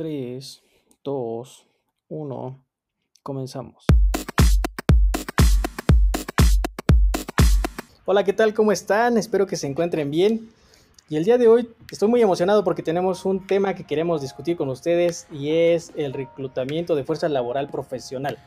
[0.00, 0.62] 3,
[1.04, 1.66] 2,
[2.08, 2.64] 1,
[3.22, 3.84] comenzamos.
[8.06, 8.54] Hola, ¿qué tal?
[8.54, 9.18] ¿Cómo están?
[9.18, 10.48] Espero que se encuentren bien.
[11.10, 14.56] Y el día de hoy estoy muy emocionado porque tenemos un tema que queremos discutir
[14.56, 18.38] con ustedes y es el reclutamiento de fuerza laboral profesional.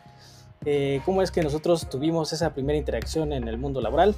[0.65, 4.15] Eh, ¿Cómo es que nosotros tuvimos esa primera interacción en el mundo laboral?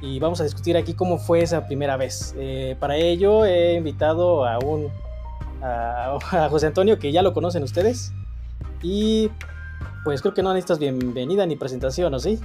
[0.00, 2.34] Y vamos a discutir aquí cómo fue esa primera vez.
[2.38, 4.90] Eh, para ello he invitado a un
[6.32, 8.12] a, José Antonio, que ya lo conocen ustedes.
[8.82, 9.30] Y
[10.04, 12.40] pues creo que no necesitas bienvenida ni presentación, ¿o sí?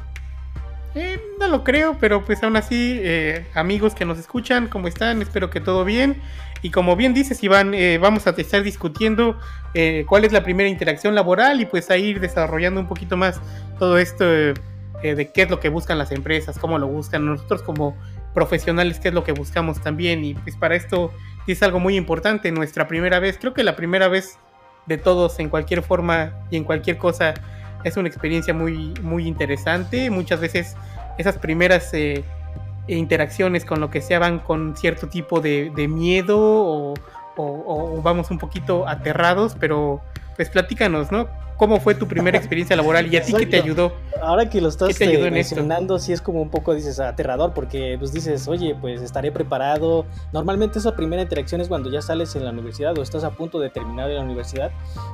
[0.96, 5.22] Eh, no lo creo, pero pues aún así, eh, amigos que nos escuchan, ¿cómo están?
[5.22, 6.22] Espero que todo bien.
[6.62, 9.38] Y como bien dices, Iván, eh, vamos a estar discutiendo
[10.08, 13.40] cuál es la primera interacción laboral y pues a ir desarrollando un poquito más
[13.78, 14.56] todo esto de
[15.32, 17.96] qué es lo que buscan las empresas, cómo lo buscan nosotros como
[18.34, 20.26] profesionales, qué es lo que buscamos también.
[20.26, 21.14] Y pues para esto
[21.54, 24.38] es algo muy importante, nuestra primera vez, creo que la primera vez
[24.86, 27.34] de todos en cualquier forma y en cualquier cosa
[27.84, 30.10] es una experiencia muy, muy interesante.
[30.10, 30.76] Muchas veces
[31.18, 32.24] esas primeras eh,
[32.88, 36.94] interacciones con lo que sea van con cierto tipo de, miedo o,
[37.36, 40.02] o, vamos un poquito aterrados, pero
[40.36, 41.28] pues platícanos, ¿no?
[41.58, 43.92] ¿Cómo fue tu primera experiencia laboral y a ti qué te ayudó?
[44.22, 48.14] Ahora que lo estás eh, mencionando, sí es como un poco, dices, aterrador, porque pues
[48.14, 50.06] dices, oye, pues estaré preparado.
[50.34, 53.60] Normalmente esa primera interacción es cuando ya sales en la universidad o estás a punto
[53.60, 54.72] de terminar en la universidad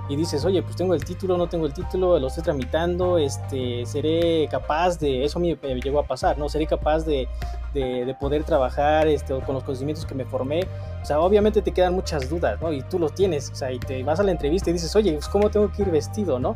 [0.10, 3.86] y dices, oye, pues tengo el título, no tengo el título, lo estoy tramitando, este,
[3.86, 6.50] seré capaz de, eso a mí me llegó a pasar, ¿no?
[6.50, 7.28] Seré capaz de,
[7.74, 10.68] de, poder trabajar este, con los conocimientos que me formé.
[11.02, 12.72] O sea, obviamente te quedan muchas dudas, ¿no?
[12.72, 15.14] Y tú los tienes, o sea, y te vas a la entrevista y dices, oye,
[15.14, 16.56] pues ¿cómo tengo que ir vestido, no?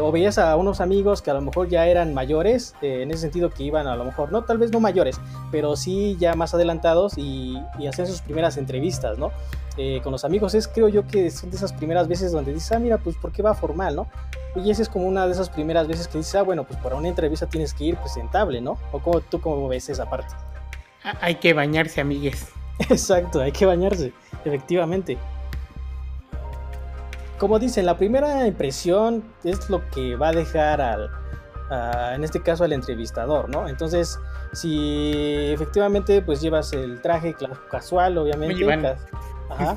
[0.00, 3.22] o veías a unos amigos que a lo mejor ya eran mayores, eh, en ese
[3.22, 6.54] sentido que iban a lo mejor, no, tal vez no mayores, pero sí ya más
[6.54, 9.30] adelantados y, y hacían sus primeras entrevistas, ¿no?
[9.76, 12.72] Eh, con los amigos es creo yo que son de esas primeras veces donde dices,
[12.72, 14.08] ah, mira, pues ¿por qué va formal, no?
[14.56, 16.94] Y esa es como una de esas primeras veces que dices, ah, bueno, pues para
[16.94, 18.78] una entrevista tienes que ir presentable, ¿no?
[18.92, 20.34] ¿O cómo, tú cómo ves esa parte?
[21.20, 22.48] Hay que bañarse, amigues.
[22.88, 24.12] Exacto, hay que bañarse,
[24.44, 25.18] efectivamente.
[27.44, 31.10] Como dicen, la primera impresión es lo que va a dejar al,
[32.14, 33.68] en este caso al entrevistador, ¿no?
[33.68, 34.18] Entonces,
[34.54, 37.36] si efectivamente pues llevas el traje
[37.70, 38.64] casual, obviamente.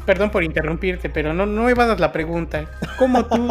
[0.06, 2.64] Perdón por interrumpirte, pero no, no evadas la pregunta.
[2.98, 3.50] ¿Cómo tú,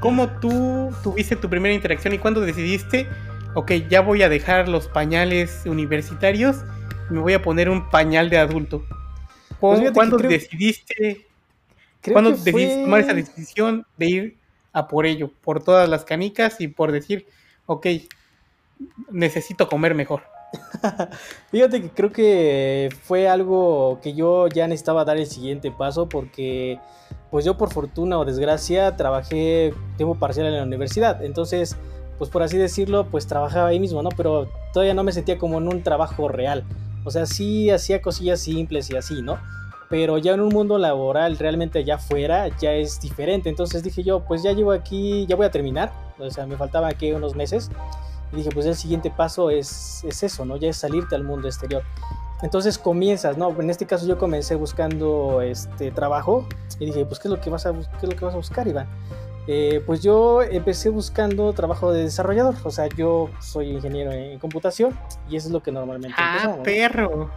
[0.00, 3.06] ¿Cómo tú tuviste tu primera interacción y cuándo decidiste
[3.54, 6.56] ok, ya voy a dejar los pañales universitarios,
[7.08, 8.84] me voy a poner un pañal de adulto.
[9.60, 11.28] Pues ¿Cuándo decidiste,
[12.10, 14.38] ¿cuándo decidiste tomar esa decisión de ir
[14.72, 17.26] a por ello, por todas las canicas y por decir,
[17.66, 17.86] ok,
[19.10, 20.22] necesito comer mejor?
[21.50, 26.78] Fíjate que creo que fue algo que yo ya necesitaba dar el siguiente paso porque
[27.30, 31.76] pues yo por fortuna o desgracia trabajé tiempo parcial en la universidad, entonces
[32.18, 34.10] pues por así decirlo, pues trabajaba ahí mismo, ¿no?
[34.16, 36.64] Pero todavía no me sentía como en un trabajo real.
[37.04, 39.40] O sea, sí hacía cosillas simples y así, ¿no?
[39.92, 43.50] Pero ya en un mundo laboral realmente allá afuera ya es diferente.
[43.50, 45.92] Entonces dije yo, pues ya llevo aquí, ya voy a terminar.
[46.18, 47.70] O sea, me faltaban aquí unos meses.
[48.32, 50.56] Y dije, pues el siguiente paso es, es eso, ¿no?
[50.56, 51.82] Ya es salirte al mundo exterior.
[52.40, 53.50] Entonces comienzas, ¿no?
[53.60, 56.46] En este caso yo comencé buscando este trabajo
[56.78, 58.38] y dije, pues ¿qué es lo que vas a, qué es lo que vas a
[58.38, 58.88] buscar, Iván?
[59.46, 64.96] Eh, pues yo empecé buscando trabajo de desarrollador, o sea, yo soy ingeniero en computación
[65.28, 67.30] y eso es lo que normalmente Ah, perro.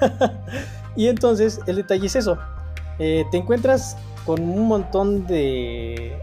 [0.96, 2.38] y entonces el detalle es eso,
[2.98, 6.20] eh, te encuentras con un montón de,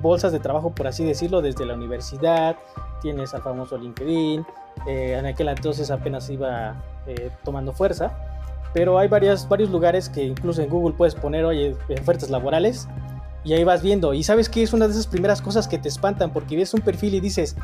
[0.00, 2.56] bolsas de trabajo, por así decirlo, desde la universidad,
[3.00, 4.44] tienes al famoso LinkedIn,
[4.86, 6.76] eh, en aquel entonces apenas iba
[7.42, 8.12] tomando fuerza,
[8.74, 12.86] pero hay varias, varios lugares que incluso en Google puedes poner, oye, ofertas laborales
[13.44, 14.14] y ahí vas viendo.
[14.14, 16.80] Y sabes que es una de esas primeras cosas que te espantan porque ves un
[16.80, 17.56] perfil y dices,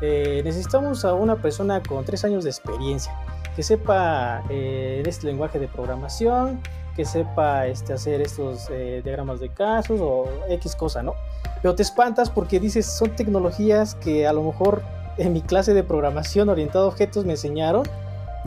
[0.00, 3.12] eh, necesitamos a una persona con tres años de experiencia,
[3.56, 6.60] que sepa eh, este lenguaje de programación,
[6.94, 11.14] que sepa este, hacer estos eh, diagramas de casos o X cosa, ¿no?
[11.62, 14.82] Pero te espantas porque dices, son tecnologías que a lo mejor
[15.16, 17.84] en mi clase de programación orientada a objetos me enseñaron,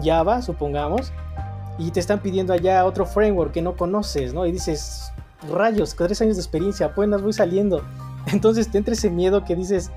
[0.03, 1.11] Java, supongamos,
[1.79, 4.45] y te están pidiendo allá otro framework que no conoces, ¿no?
[4.45, 5.11] Y dices,
[5.51, 7.83] rayos, tres años de experiencia, apenas voy saliendo.
[8.31, 9.89] Entonces te entra ese miedo que dices,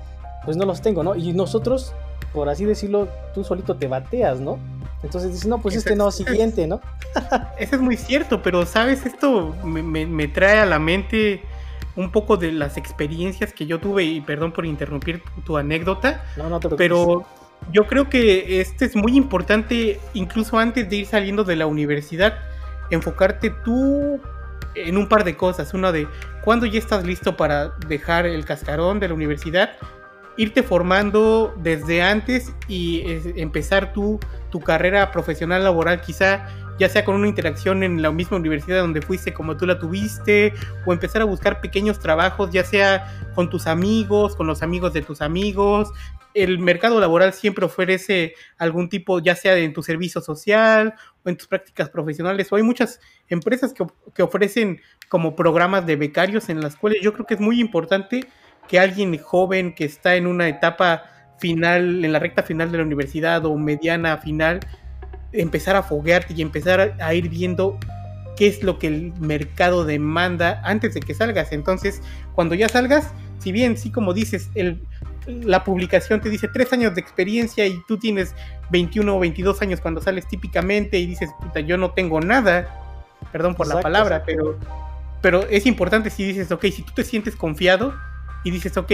[0.43, 1.15] pues no los tengo, ¿no?
[1.15, 1.93] Y nosotros,
[2.33, 4.57] por así decirlo, tú solito te bateas, ¿no?
[5.03, 6.81] Entonces dices, no, pues este no, siguiente, ¿no?
[7.59, 11.43] Eso es muy cierto, pero sabes, esto me, trae a la mente
[11.95, 16.49] un poco de las experiencias que yo tuve, y perdón por interrumpir tu anécdota, no,
[16.49, 17.25] no te pero
[17.71, 22.39] yo creo que este es muy importante, incluso antes de ir saliendo de la universidad,
[22.89, 24.19] enfocarte tú
[24.75, 25.73] en un par de cosas.
[25.73, 26.07] Uno de
[26.43, 29.71] cuando ya estás listo para dejar el cascarón de la universidad,
[30.37, 33.03] irte formando desde antes y
[33.35, 34.19] empezar tu,
[34.53, 36.45] tu carrera profesional laboral quizá
[36.77, 40.53] ya sea con una interacción en la misma universidad donde fuiste como tú la tuviste,
[40.85, 45.01] o empezar a buscar pequeños trabajos, ya sea con tus amigos, con los amigos de
[45.01, 45.91] tus amigos.
[46.35, 51.35] El mercado laboral siempre ofrece algún tipo, ya sea en tu servicio social o en
[51.35, 56.61] tus prácticas profesionales, o hay muchas empresas que, que ofrecen como programas de becarios en
[56.61, 58.27] las cuales yo creo que es muy importante
[58.67, 62.83] que alguien joven que está en una etapa final, en la recta final de la
[62.83, 64.59] universidad o mediana final,
[65.31, 67.77] empezar a foguearte y empezar a ir viendo
[68.35, 71.51] qué es lo que el mercado demanda antes de que salgas.
[71.51, 72.01] Entonces,
[72.33, 74.81] cuando ya salgas, si bien, sí, como dices, el,
[75.27, 78.35] la publicación te dice tres años de experiencia y tú tienes
[78.71, 82.67] 21 o 22 años cuando sales típicamente y dices, puta, yo no tengo nada,
[83.31, 84.57] perdón por la palabra, pero,
[85.21, 87.93] pero es importante si dices, ok, si tú te sientes confiado
[88.43, 88.91] y dices, ok,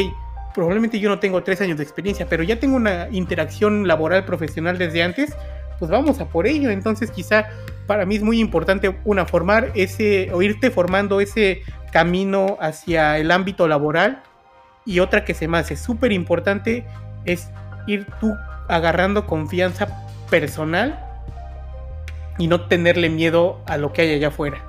[0.54, 4.78] probablemente yo no tengo tres años de experiencia, pero ya tengo una interacción laboral profesional
[4.78, 5.36] desde antes,
[5.78, 6.69] pues vamos a por ello.
[6.69, 7.48] Entonces quizá
[7.88, 11.62] para mí es muy importante una formar ese o irte formando ese
[11.92, 14.22] camino hacia el ámbito laboral
[14.86, 16.86] y otra que se me hace súper importante
[17.25, 17.50] es
[17.88, 18.34] ir tú
[18.68, 21.00] agarrando confianza personal
[22.38, 24.69] y no tenerle miedo a lo que hay allá afuera.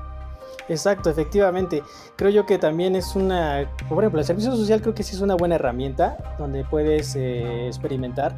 [0.71, 1.83] Exacto, efectivamente.
[2.15, 5.21] Creo yo que también es una, por ejemplo, el servicio social creo que sí es
[5.21, 8.37] una buena herramienta donde puedes eh, experimentar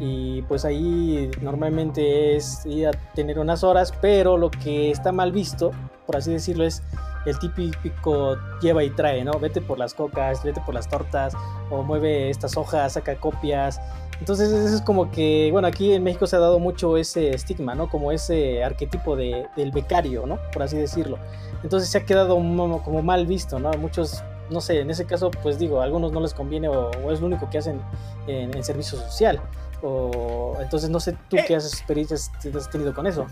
[0.00, 5.30] y pues ahí normalmente es ir a tener unas horas, pero lo que está mal
[5.30, 5.72] visto,
[6.06, 6.82] por así decirlo, es
[7.26, 9.38] el típico lleva y trae, ¿no?
[9.38, 11.34] Vete por las cocas, vete por las tortas,
[11.70, 13.80] o mueve estas hojas, saca copias.
[14.20, 17.74] Entonces eso es como que, bueno, aquí en México se ha dado mucho ese estigma,
[17.74, 17.88] ¿no?
[17.88, 20.38] Como ese arquetipo de, del becario, ¿no?
[20.52, 21.18] Por así decirlo.
[21.62, 23.70] Entonces se ha quedado como mal visto, ¿no?
[23.72, 27.20] Muchos, no sé, en ese caso, pues digo, a algunos no les conviene o, es
[27.20, 27.80] lo único que hacen
[28.26, 29.40] en, en servicio social.
[29.82, 31.44] O, entonces no sé tú eh.
[31.46, 33.26] qué experiencias has tenido con eso.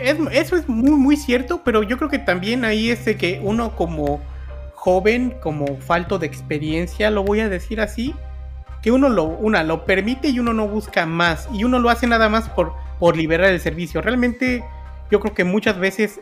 [0.00, 3.76] eso es muy, muy cierto, pero yo creo que también ahí es de que uno
[3.76, 4.20] como
[4.74, 8.14] joven, como falto de experiencia, lo voy a decir así,
[8.82, 12.06] que uno lo, una, lo permite y uno no busca más, y uno lo hace
[12.06, 14.00] nada más por, por liberar el servicio.
[14.00, 14.64] Realmente
[15.10, 16.20] yo creo que muchas veces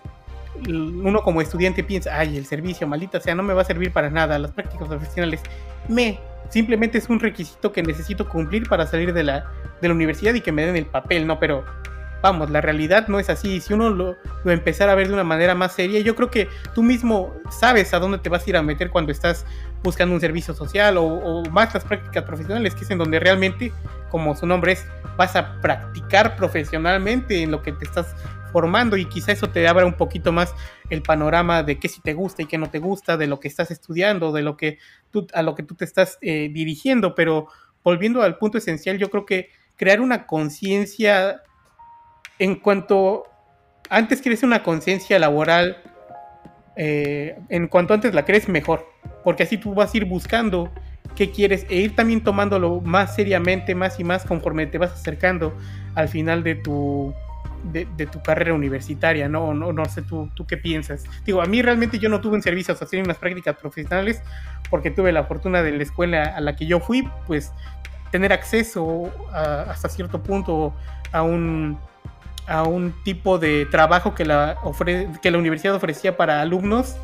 [0.67, 4.11] uno como estudiante piensa, ay, el servicio, maldita sea, no me va a servir para
[4.11, 5.43] nada, las prácticas profesionales,
[5.89, 6.19] me,
[6.49, 9.45] simplemente es un requisito que necesito cumplir para salir de la,
[9.81, 11.39] de la universidad y que me den el papel, ¿no?
[11.39, 11.65] Pero
[12.27, 13.61] vamos, la realidad no es así.
[13.61, 16.49] Si uno lo, lo empezara a ver de una manera más seria, yo creo que
[16.75, 19.47] tú mismo sabes a dónde te vas a ir a meter cuando estás
[19.83, 23.73] buscando un servicio social o, más las prácticas profesionales, que es en donde realmente,
[24.11, 24.85] como su nombre es,
[25.17, 28.15] vas a practicar profesionalmente en lo que te estás
[28.51, 30.53] formando y quizá eso te abra un poquito más
[30.91, 33.49] el panorama de qué si te gusta y qué no te gusta, de lo que
[33.49, 34.79] estás estudiando, de lo que
[35.13, 37.49] tú, a lo que tú te estás eh, dirigiendo, pero
[37.85, 41.43] volviendo al punto esencial, yo creo que crear una conciencia
[42.39, 43.25] en cuanto
[43.89, 45.79] antes crees una conciencia laboral,
[46.77, 48.87] eh, en cuanto antes la crees mejor,
[49.25, 50.71] porque así tú vas a ir buscando
[51.15, 55.57] qué quieres e ir también tomándolo más seriamente, más y más conforme te vas acercando
[55.95, 57.15] al final de tu
[57.73, 59.53] de, tu carrera universitaria, ¿no?
[59.53, 61.05] No, no sé tú, tú qué piensas.
[61.25, 64.23] Digo, a mí realmente yo no tuve un servicio social en las prácticas profesionales
[64.71, 67.53] porque tuve la fortuna de la escuela a la que yo fui, pues
[68.13, 70.75] tener acceso hasta cierto punto
[71.13, 71.79] a un,
[72.47, 74.57] a un tipo de trabajo que la,
[75.23, 76.97] que la universidad ofrecía para alumnos,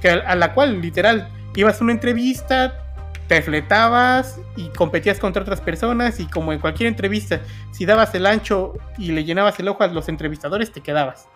[0.00, 2.86] que a la cual literal ibas a una entrevista,
[3.28, 7.40] te fletabas y competías contra otras personas y como en cualquier entrevista,
[7.72, 11.28] si dabas el ancho y le llenabas el ojo a los entrevistadores, te quedabas.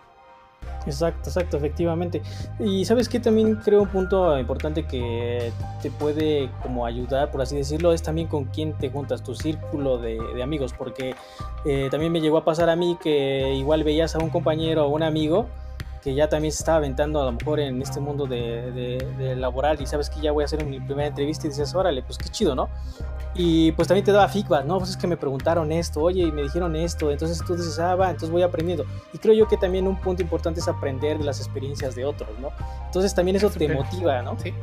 [0.85, 2.21] Exacto, exacto, efectivamente.
[2.59, 5.51] Y sabes que también creo un punto importante que
[5.81, 9.97] te puede como ayudar, por así decirlo, es también con quién te juntas, tu círculo
[9.97, 11.15] de, amigos, porque
[11.65, 14.89] eh, también me llegó a pasar a mí que igual veías a un compañero o
[14.89, 15.47] un amigo
[16.01, 19.85] que ya también se estaba aventando a lo mejor en este mundo de, laboral y
[19.85, 22.55] sabes que ya voy a hacer mi primera entrevista y dices, órale, pues qué chido,
[22.55, 22.69] ¿no?
[23.33, 24.79] Y pues también te daba feedback, ¿no?
[24.79, 27.95] Pues es que me preguntaron esto, oye, y me dijeron esto, entonces tú dices, ah,
[27.95, 28.85] va, entonces voy aprendiendo.
[29.13, 32.29] Y creo yo que también un punto importante es aprender de las experiencias de otros,
[32.39, 32.49] ¿no?
[32.85, 34.37] Entonces también eso te motiva, ¿no?
[34.39, 34.53] Sí,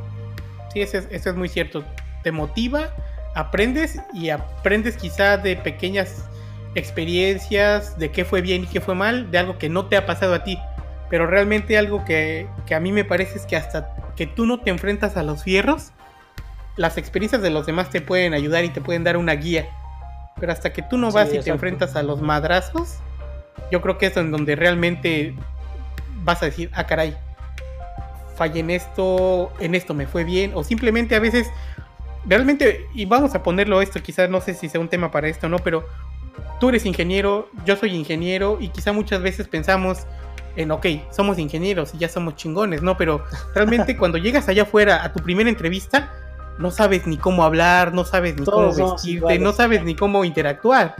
[0.73, 1.83] sí eso, es, eso es muy cierto.
[2.21, 2.89] Te motiva,
[3.33, 6.25] aprendes y aprendes quizá de pequeñas
[6.75, 10.05] experiencias, de qué fue bien y qué fue mal, de algo que no te ha
[10.05, 10.59] pasado a ti
[11.09, 14.69] pero realmente algo que, a mí me parece es que hasta que tú no te
[14.69, 15.91] enfrentas a los fierros,
[16.77, 19.67] las experiencias de los demás te pueden ayudar y te pueden dar una guía.
[20.39, 22.99] Pero hasta que tú no vas y te enfrentas a los madrazos,
[23.71, 25.35] yo creo que es en donde realmente
[26.23, 27.17] vas a decir, ah, caray,
[28.35, 31.49] fallé en esto, en esto me fue bien, o simplemente a veces,
[32.25, 35.49] realmente, y vamos a ponerlo esto, quizás no sé si sea un tema para esto,
[35.49, 35.57] ¿no?
[35.59, 35.85] Pero
[36.59, 40.05] tú eres ingeniero, yo soy ingeniero, y quizá muchas veces pensamos
[40.59, 42.97] en, ok, somos ingenieros y ya somos chingones, ¿no?
[42.97, 43.23] Pero
[43.55, 46.11] realmente cuando llegas allá afuera a tu primera entrevista,
[46.57, 50.95] no sabes ni cómo hablar, no sabes ni cómo vestirte, no sabes ni cómo interactuar.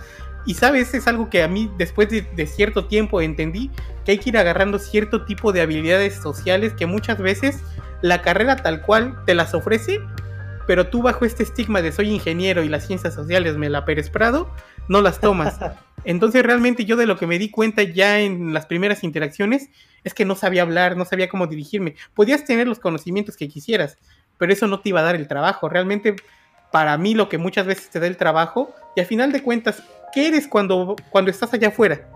[0.45, 3.69] Y sabes, es algo que a mí después de, cierto tiempo entendí
[4.05, 7.59] que hay que ir agarrando cierto tipo de habilidades sociales que muchas veces
[8.01, 9.99] la carrera tal cual te las ofrece,
[10.65, 14.09] pero tú bajo este estigma de soy ingeniero y las ciencias sociales me la Pérez
[14.09, 14.49] Prado,
[14.87, 15.59] no las tomas.
[16.03, 19.69] Entonces realmente yo de lo que me di cuenta ya en las primeras interacciones
[20.03, 21.95] es que no sabía hablar, no sabía cómo dirigirme.
[22.13, 23.97] Podías tener los conocimientos que quisieras,
[24.37, 25.69] pero eso no te iba a dar el trabajo.
[25.69, 26.15] Realmente
[26.71, 29.83] para mí lo que muchas veces te da el trabajo y al final de cuentas
[30.11, 32.07] ¿qué eres cuando, cuando estás allá afuera?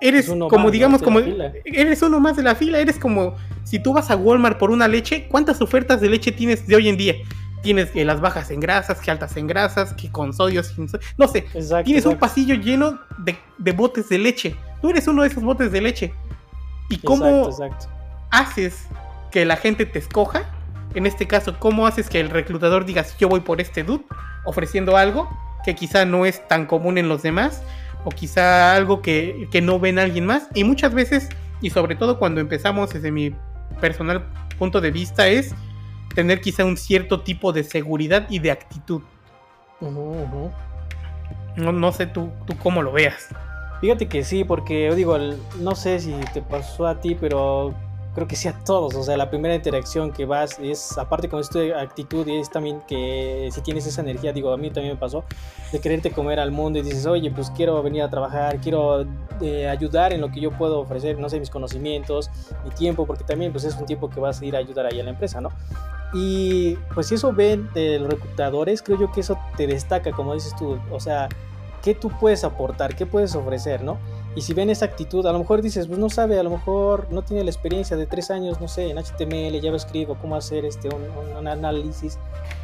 [0.00, 4.10] Eres como, digamos, como eres uno más de la fila, eres como si tú vas
[4.10, 7.14] a Walmart por una leche, ¿cuántas ofertas de leche tienes de hoy en día?
[7.62, 11.28] Tienes que las bajas en grasas, que altas en grasas, que con sodio, sin no
[11.28, 11.46] sé.
[11.84, 14.56] tienes un pasillo lleno de, botes de leche.
[14.80, 16.14] Tú eres uno de esos botes de leche.
[16.88, 17.48] ¿Y cómo
[18.30, 18.86] haces
[19.30, 20.44] que la gente te escoja?
[20.94, 24.04] En este caso, ¿cómo haces que el reclutador diga, yo voy por este dude
[24.44, 25.28] ofreciendo algo?
[25.62, 27.62] que quizá no es tan común en los demás
[28.04, 30.48] o quizá algo que, no ven a alguien más.
[30.54, 31.28] Y muchas veces,
[31.60, 33.34] y sobre todo cuando empezamos desde mi
[33.80, 34.24] personal
[34.58, 35.54] punto de vista, es
[36.14, 39.02] tener quizá un cierto tipo de seguridad y de actitud.
[41.56, 43.28] No, no sé tú, tú cómo lo veas.
[43.80, 45.18] Fíjate que sí, porque yo digo,
[45.58, 47.74] no sé si te pasó a ti, pero
[48.14, 51.40] creo que sí a todos, o sea, la primera interacción que vas es, aparte con
[51.40, 55.00] esta actitud y es también que si tienes esa energía, digo, a mí también me
[55.00, 55.24] pasó,
[55.72, 59.06] de quererte comer al mundo y dices, oye, pues quiero venir a trabajar, quiero
[59.40, 62.30] eh, ayudar en lo que yo puedo ofrecer, no sé, mis conocimientos,
[62.64, 65.00] mi tiempo, porque también pues es un tiempo que vas a ir a ayudar ahí
[65.00, 65.50] a la empresa, ¿no?
[66.12, 70.34] Y pues si eso ven de los reclutadores, creo yo que eso te destaca, como
[70.34, 71.28] dices tú, o sea,
[71.82, 72.94] ¿qué tú puedes aportar?
[72.94, 73.98] ¿Qué puedes ofrecer, no?
[74.34, 77.08] Y si ven esa actitud, a lo mejor dices, pues no sabe, a lo mejor
[77.10, 80.64] no tiene la experiencia de tres años, no sé, en HTML, lo escribo, cómo hacer
[80.64, 82.18] este, un, análisis.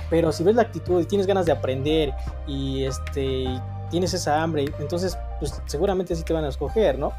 [0.09, 2.15] Pero si ves la actitud y tienes ganas de aprender
[2.47, 3.47] y este,
[3.91, 7.13] tienes esa hambre, entonces pues seguramente sí te van a escoger, ¿no?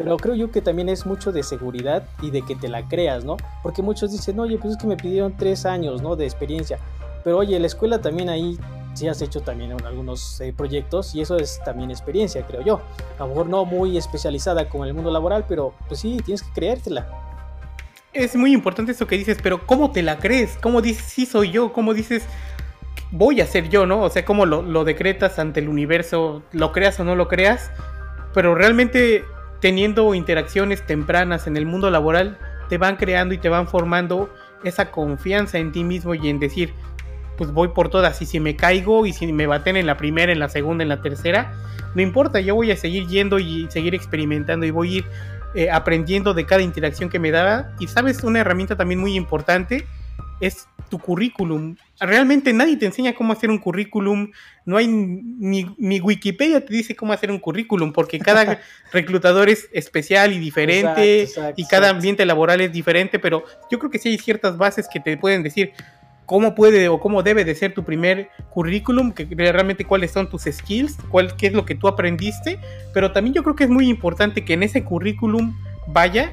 [0.00, 3.22] Pero creo yo que también es mucho de seguridad y de que te la creas,
[3.22, 3.36] ¿no?
[3.62, 6.16] Porque muchos dicen, oye, pues es que me pidieron tres años, ¿no?
[6.16, 6.78] De experiencia.
[7.22, 8.58] Pero oye, la escuela también ahí
[8.94, 12.80] sí has hecho también algunos eh, proyectos y eso es también experiencia, creo yo.
[13.18, 16.44] A lo mejor no muy especializada como en el mundo laboral, pero pues sí, tienes
[16.44, 17.06] que creértela.
[18.14, 20.56] Es muy importante eso que dices, pero ¿cómo te la crees?
[20.62, 21.74] ¿Cómo dices, sí soy yo?
[21.74, 22.24] ¿Cómo dices,
[23.10, 24.00] voy a ser yo, no?
[24.04, 26.42] O sea, ¿cómo lo, lo decretas ante el universo?
[26.52, 27.70] ¿Lo creas o no lo creas?
[28.32, 29.26] Pero realmente
[29.60, 32.38] teniendo interacciones tempranas en el mundo laboral,
[32.68, 34.32] te van creando y te van formando
[34.64, 36.72] esa confianza en ti mismo y en decir,
[37.36, 38.20] pues voy por todas.
[38.22, 40.88] Y si me caigo y si me baten en la primera, en la segunda, en
[40.88, 41.52] la tercera,
[41.94, 45.04] no importa, yo voy a seguir yendo y seguir experimentando y voy a ir
[45.54, 47.74] eh, aprendiendo de cada interacción que me da.
[47.80, 49.86] Y sabes, una herramienta también muy importante
[50.40, 51.76] es tu currículum.
[52.00, 54.32] Realmente nadie te enseña cómo hacer un currículum.
[54.64, 58.60] No hay ni, ni Wikipedia te dice cómo hacer un currículum, porque cada
[58.92, 63.98] reclutador es especial y diferente y cada ambiente laboral es diferente, pero yo creo que
[63.98, 65.72] sí hay ciertas bases que te pueden decir,
[66.30, 70.42] cómo puede o cómo debe de ser tu primer currículum, que realmente cuáles son tus
[70.42, 72.60] skills, cuál, qué es lo que tú aprendiste,
[72.94, 76.32] pero también yo creo que es muy importante que en ese currículum vaya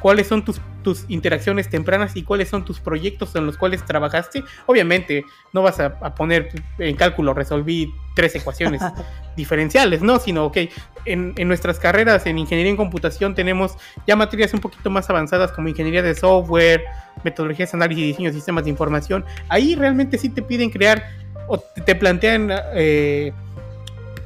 [0.00, 4.44] cuáles son tus, tus interacciones tempranas y cuáles son tus proyectos en los cuales trabajaste.
[4.66, 8.82] Obviamente, no vas a, poner en cálculo, resolví tres ecuaciones
[9.36, 10.18] diferenciales, ¿no?
[10.18, 10.58] Sino, ok,
[11.04, 13.76] en, en, nuestras carreras en ingeniería en computación tenemos
[14.06, 16.84] ya materias un poquito más avanzadas como ingeniería de software,
[17.24, 19.24] metodologías de análisis y diseño de sistemas de información.
[19.48, 21.04] Ahí realmente sí te piden crear
[21.48, 22.50] o te plantean...
[22.74, 23.32] Eh,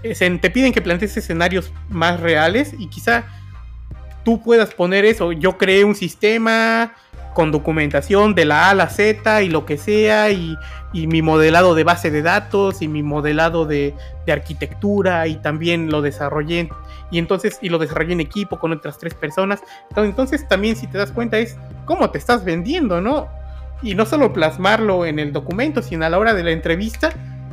[0.03, 3.25] te piden que plantees escenarios más reales y quizá
[4.25, 5.33] tú puedas poner eso.
[5.33, 6.95] Yo creé un sistema
[7.35, 10.57] con documentación de la A a la Z y lo que sea, y,
[10.93, 13.95] mi modelado de base de datos y mi modelado de,
[14.29, 16.69] arquitectura, y también lo desarrollé,
[17.11, 19.63] y entonces, y lo desarrollé en equipo con otras tres personas.
[19.97, 23.29] Entonces, también si te das cuenta es cómo te estás vendiendo, ¿no?
[23.83, 27.11] Y no solo plasmarlo en el documento, sino a la hora de la entrevista,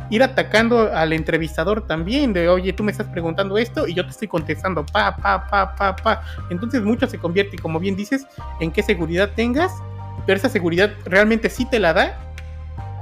[0.10, 4.12] ir atacando al entrevistador también, de oye, tú me estás preguntando esto y yo te
[4.12, 6.22] estoy contestando, pa, pa, pa, pa, pa.
[6.50, 8.26] Entonces mucho se convierte, como bien dices,
[8.60, 9.72] en qué seguridad tengas,
[10.26, 12.20] pero esa seguridad realmente sí te la da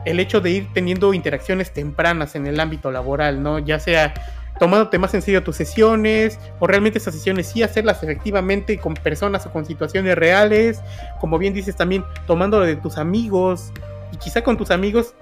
[0.05, 3.59] el hecho de ir teniendo interacciones tempranas en el ámbito laboral, ¿no?
[3.59, 4.13] Ya sea
[4.59, 9.45] tomándote más en serio tus sesiones, o realmente esas sesiones sí hacerlas efectivamente con personas
[9.45, 10.81] o con situaciones reales,
[11.19, 13.71] como bien dices también, tomándolo de tus amigos,
[14.11, 15.13] y quizá con tus amigos,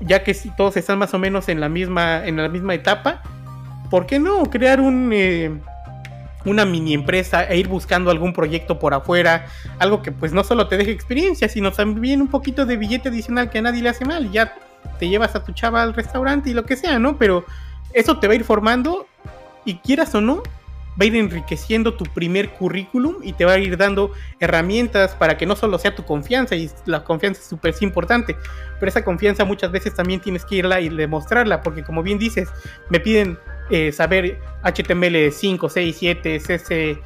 [0.00, 3.22] ya que si todos están más o menos en la misma, en la misma etapa,
[3.90, 5.10] ¿por qué no crear un...
[5.12, 5.50] Eh,
[6.44, 9.46] una mini empresa e ir buscando algún proyecto por afuera,
[9.80, 13.50] algo que pues no solo te deje experiencia, sino también un poquito de billete adicional
[13.50, 14.54] que a nadie le hace mal, ya
[14.98, 17.18] te llevas a tu chava al restaurante y lo que sea, ¿no?
[17.18, 17.44] Pero
[17.92, 19.06] eso te va a ir formando
[19.64, 20.42] y quieras o no,
[20.98, 25.36] va a ir enriqueciendo tu primer currículum y te va a ir dando herramientas para
[25.36, 28.36] que no solo sea tu confianza, y la confianza es súper importante,
[28.80, 32.48] pero esa confianza muchas veces también tienes que irla y demostrarla, porque como bien dices,
[32.88, 33.38] me piden
[33.70, 36.98] eh, saber HTML 5, 6, 7, CC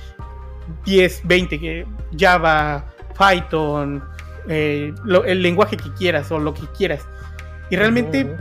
[0.84, 2.84] 10, 20, Java,
[3.18, 4.02] Python,
[4.48, 4.94] eh,
[5.26, 7.06] el lenguaje que quieras o lo que quieras.
[7.70, 8.36] Y realmente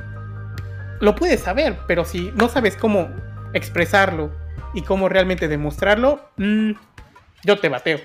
[1.00, 3.10] lo puedes saber, pero si no sabes cómo
[3.54, 4.32] expresarlo
[4.74, 6.72] y cómo realmente demostrarlo, mm,
[7.44, 8.00] yo te bateo.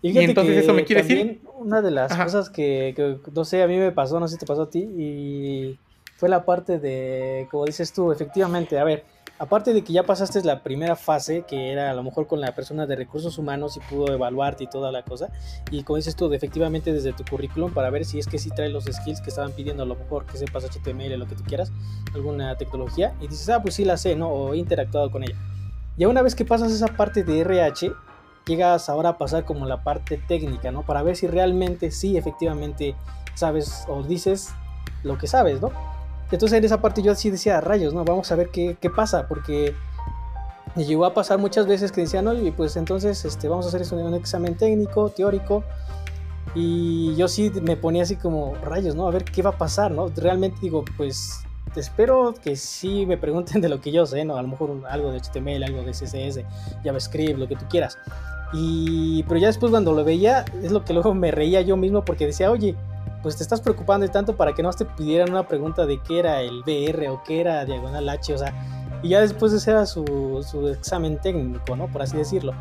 [0.00, 1.40] Y, entonces eso me quiere decir...
[1.58, 4.40] Una de las cosas que, que, no sé, a mí me pasó, no sé si
[4.40, 5.78] te pasó a ti, y
[6.16, 9.04] fue la parte de, como dices tú, efectivamente, a ver,
[9.38, 12.54] aparte de que ya pasaste la primera fase, que era a lo mejor con la
[12.54, 15.30] persona de recursos humanos y pudo evaluarte y toda la cosa,
[15.70, 18.68] y como dices tú, efectivamente desde tu currículum para ver si es que sí trae
[18.68, 21.72] los skills que estaban pidiendo, a lo mejor que sepas HTML, lo que tú quieras,
[22.14, 24.28] alguna tecnología, y dices, ah, pues sí la sé, ¿no?
[24.28, 25.36] O he interactuado con ella.
[25.98, 27.92] Y una vez que pasas esa parte de RH,
[28.46, 30.82] llegas ahora a pasar como la parte técnica, ¿no?
[30.82, 32.94] Para ver si realmente sí, efectivamente
[33.34, 34.50] sabes o dices
[35.02, 35.72] lo que sabes, ¿no?
[36.30, 38.04] Entonces en esa parte yo así decía, rayos, ¿no?
[38.04, 39.74] Vamos a ver qué, qué pasa, porque
[40.76, 43.98] me llegó a pasar muchas veces que decían, oye, pues entonces este, vamos a hacer
[43.98, 45.64] un examen técnico, teórico,
[46.54, 49.08] y yo sí me ponía así como, rayos, ¿no?
[49.08, 50.08] A ver qué va a pasar, ¿no?
[50.14, 51.40] Realmente digo, pues
[51.76, 54.36] espero que sí me pregunten de lo que yo sé, ¿no?
[54.36, 56.40] A lo mejor algo de HTML, algo de CSS,
[56.84, 57.98] JavaScript, lo que tú quieras.
[58.52, 62.04] Y, pero ya después cuando lo veía, es lo que luego me reía yo mismo
[62.04, 62.74] porque decía, oye,
[63.22, 66.40] pues te estás preocupando tanto para que no te pidieran una pregunta de qué era
[66.40, 68.54] el BR o qué era diagonal H, o sea,
[69.02, 71.88] y ya después ese era su, su examen técnico, ¿no?
[71.88, 72.52] Por así decirlo.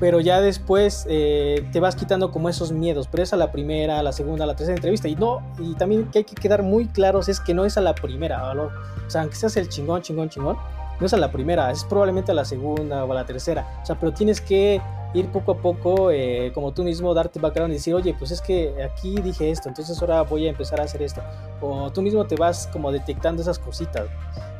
[0.00, 3.98] Pero ya después eh, te vas quitando como esos miedos, pero es a la primera,
[3.98, 5.08] a la segunda, a la tercera entrevista.
[5.08, 7.80] Y no, y también que hay que quedar muy claros es que no es a
[7.80, 10.56] la primera, o sea, aunque seas el chingón, chingón, chingón,
[11.00, 13.80] no es a la primera, es probablemente a la segunda o a la tercera.
[13.82, 14.80] O sea, pero tienes que
[15.14, 18.40] ir poco a poco, eh, como tú mismo, darte background y decir, oye, pues es
[18.40, 21.22] que aquí dije esto, entonces ahora voy a empezar a hacer esto.
[21.60, 24.06] O tú mismo te vas como detectando esas cositas.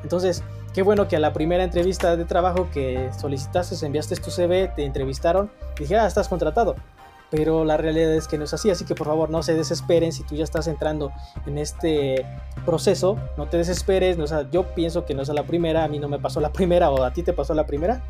[0.02, 4.68] Entonces, qué bueno que a la primera entrevista de trabajo que solicitaste, enviaste tu CV,
[4.74, 6.76] te entrevistaron, dije, ah, estás contratado.
[7.30, 10.12] Pero la realidad es que no es así, así que por favor no se desesperen
[10.12, 11.12] si tú ya estás entrando
[11.46, 12.24] en este
[12.64, 15.88] proceso, no te desesperes, no, o yo pienso que no es a la primera, a
[15.88, 18.02] mí no me pasó la primera o a ti te pasó la primera,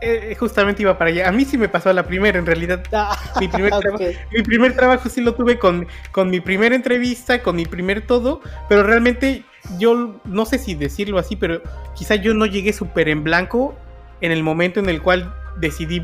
[0.00, 1.28] eh, justamente iba para allá.
[1.28, 2.82] A mí sí me pasó a la primera, en realidad.
[2.92, 3.72] Ah, mi, primer
[4.32, 8.40] mi, primer trabajo sí lo tuve con, con mi primera entrevista, con mi primer todo,
[8.68, 9.44] pero realmente
[9.78, 11.62] yo no sé si decirlo así, pero
[11.94, 13.74] quizá yo no llegué súper en blanco
[14.20, 16.02] en el momento en el cual decidí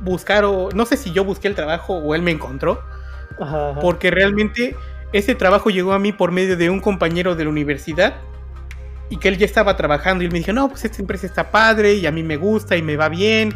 [0.00, 2.82] buscar, o no sé si yo busqué el trabajo o él me encontró,
[3.80, 4.76] porque realmente
[5.12, 8.14] ese trabajo llegó a mí por medio de un compañero de la universidad
[9.12, 11.50] y que él ya estaba trabajando y él me dijo, no, pues esta empresa está
[11.50, 13.52] padre y a mí me gusta y me va bien.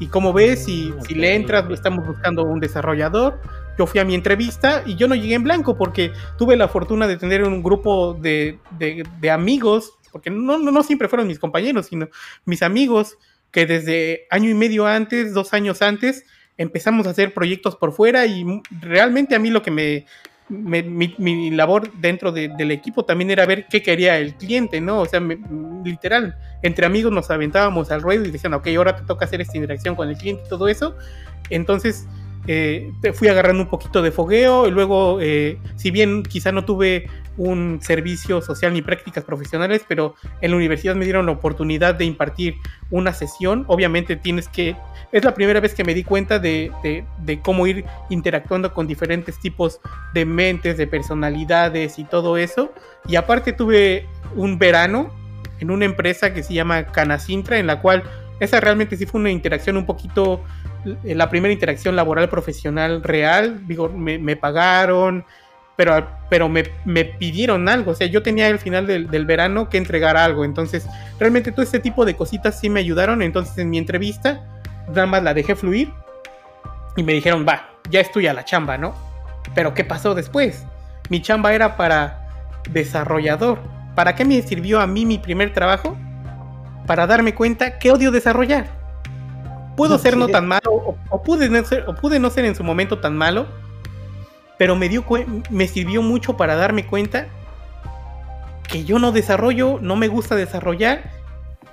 [0.00, 3.40] Y como ves, si, mm, si le entras, estamos buscando un desarrollador.
[3.78, 7.06] Yo fui a mi entrevista y yo no llegué en blanco porque tuve la fortuna
[7.06, 11.86] de tener un grupo de, de, amigos, porque no, no, no siempre fueron mis compañeros,
[11.86, 12.08] sino
[12.44, 13.16] mis amigos,
[13.52, 16.24] que desde año y medio antes, dos años antes,
[16.56, 18.44] empezamos a hacer proyectos por fuera y
[18.80, 20.06] realmente a mí lo que me,
[20.48, 25.00] mi, labor dentro del equipo también era ver qué quería el cliente, ¿no?
[25.00, 25.20] O sea,
[25.84, 29.56] literal, entre amigos nos aventábamos al ruedo y decían, ok, ahora te toca hacer esta
[29.56, 30.96] interacción con el cliente y todo eso.
[31.50, 32.06] Entonces,
[32.46, 37.08] eh, fui agarrando un poquito de fogueo y luego, eh, si bien quizá no tuve
[37.36, 42.04] un servicio social ni prácticas profesionales, pero en la universidad me dieron la oportunidad de
[42.04, 42.54] impartir
[42.90, 43.64] una sesión.
[43.68, 44.76] Obviamente tienes que,
[45.12, 46.72] es la primera vez que me di cuenta de,
[47.18, 49.80] de, cómo ir interactuando con diferentes tipos
[50.14, 52.72] de mentes, de personalidades y todo eso.
[53.06, 55.12] Y aparte tuve un verano
[55.60, 58.02] en una empresa que se llama Canacintra, en la cual
[58.40, 60.44] esa realmente sí fue una interacción un poquito,
[61.02, 65.24] la primera interacción laboral profesional real, digo, me, me pagaron,
[65.76, 67.92] pero, pero me, me, pidieron algo.
[67.92, 70.44] O sea, yo tenía al final del, del, verano que entregar algo.
[70.44, 70.86] Entonces,
[71.18, 73.22] realmente todo este tipo de cositas sí me ayudaron.
[73.22, 74.44] Entonces, en mi entrevista,
[74.88, 75.92] nada más la dejé fluir
[76.96, 78.94] y me dijeron, va, ya estoy a la chamba, ¿no?
[79.54, 80.64] Pero ¿qué pasó después?
[81.10, 82.28] Mi chamba era para
[82.70, 83.58] desarrollador.
[83.94, 85.96] ¿Para qué me sirvió a mí mi primer trabajo?
[86.86, 88.66] para darme cuenta que odio desarrollar.
[89.76, 92.64] Puedo ser no tan malo, o, pude no ser, o pude no ser en su
[92.64, 93.46] momento tan malo,
[94.58, 95.04] pero me, dio
[95.50, 97.28] me sirvió mucho para darme cuenta
[98.68, 101.10] que yo no desarrollo, no me gusta desarrollar,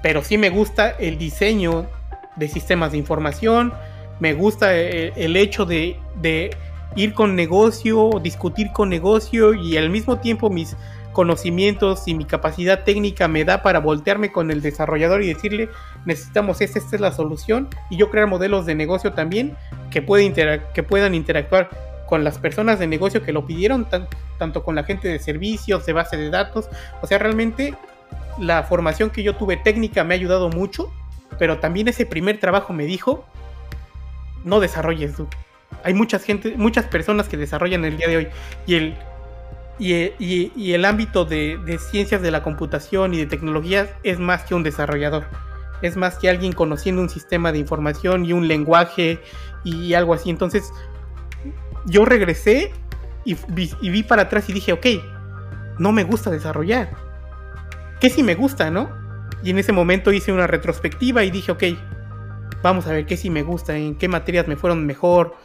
[0.01, 1.87] pero sí me gusta el diseño
[2.35, 3.73] de sistemas de información,
[4.19, 6.55] me gusta eh, el, hecho de, de,
[6.95, 10.75] ir con negocio, discutir con negocio y al mismo tiempo mis
[11.13, 15.69] conocimientos y mi capacidad técnica me da para voltearme con el desarrollador y decirle
[16.05, 19.55] necesitamos esta, esta es la solución y yo crear modelos de negocio también
[19.89, 20.03] que,
[20.73, 21.69] que puedan interactuar
[22.07, 23.87] con las personas de negocio que lo pidieron,
[24.37, 26.69] tanto con la gente de servicios, de base de datos.
[27.01, 27.75] O sea, realmente
[28.39, 30.91] la formación que yo tuve técnica me ha ayudado mucho,
[31.39, 33.25] pero también ese primer trabajo me dijo,
[34.43, 35.27] no desarrolles tú.
[35.83, 38.27] Hay mucha gente, muchas personas que desarrollan el día de hoy
[38.67, 38.95] y el,
[39.79, 44.63] y, el ámbito de, ciencias de la computación y de tecnologías es más que un
[44.63, 45.25] desarrollador.
[45.81, 49.19] Es más que alguien conociendo un sistema de información y un lenguaje
[49.63, 50.29] y algo así.
[50.29, 50.71] Entonces,
[51.85, 52.71] yo regresé
[53.25, 54.85] y vi, para atrás y dije, ok,
[55.79, 56.89] no me gusta desarrollar.
[57.99, 58.89] ¿Qué si me gusta, no?
[59.43, 61.63] Y en ese momento hice una retrospectiva y dije, ok,
[62.61, 65.35] vamos a ver qué si me gusta, en qué materias me fueron mejor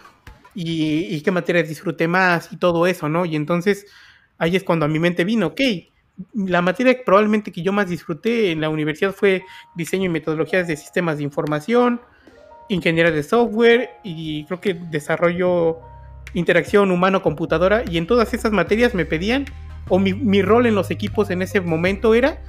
[0.54, 3.24] y, qué materias disfruté más y todo eso, ¿no?
[3.24, 3.86] Y entonces
[4.38, 5.60] ahí es cuando a mi mente vino, ok,
[6.34, 9.42] la materia probablemente que yo más disfruté en la universidad fue
[9.76, 12.00] diseño y metodologías de sistemas de información,
[12.68, 15.78] ingeniería de software y creo que desarrollo
[16.34, 19.46] interacción humano-computadora y en todas esas materias me pedían,
[19.88, 22.42] o mi, rol en los equipos en ese momento era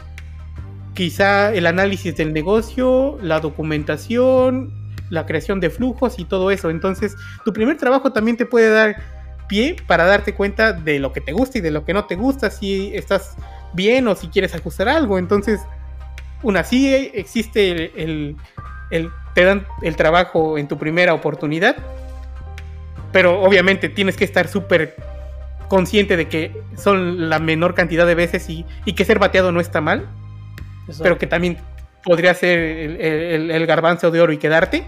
[0.93, 4.73] quizá el análisis del negocio, la documentación,
[5.09, 6.69] la creación de flujos y todo eso.
[6.69, 9.18] Entonces, tu primer trabajo también te puede dar
[9.49, 12.15] pie para darte cuenta de lo que te gusta y de lo que no te
[12.15, 13.35] gusta, si estás
[13.73, 15.17] bien o si quieres ajustar algo.
[15.17, 15.59] Entonces,
[16.41, 18.37] una sí existe el,
[18.91, 21.75] el, te dan el trabajo en tu primera oportunidad,
[23.11, 24.95] pero obviamente tienes que estar súper
[25.67, 29.81] consciente de que son la menor cantidad de veces y, que ser bateado no está
[29.81, 30.07] mal,
[31.01, 31.57] pero que también
[32.03, 34.87] podría ser el, el, garbanzo de oro y quedarte.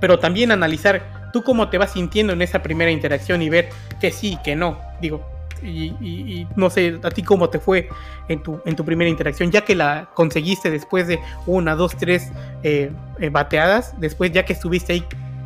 [0.00, 4.10] Pero también analizar tú cómo te vas sintiendo en esa primera interacción y ver que
[4.10, 4.78] sí, que no.
[5.00, 5.24] Digo,
[5.62, 7.88] y, no sé, a ti cómo te fue
[8.28, 12.30] en tu, en tu primera interacción, ya que la conseguiste después de una, dos, tres
[12.62, 12.90] eh,
[13.20, 15.04] eh, bateadas, después ya que estuviste ahí,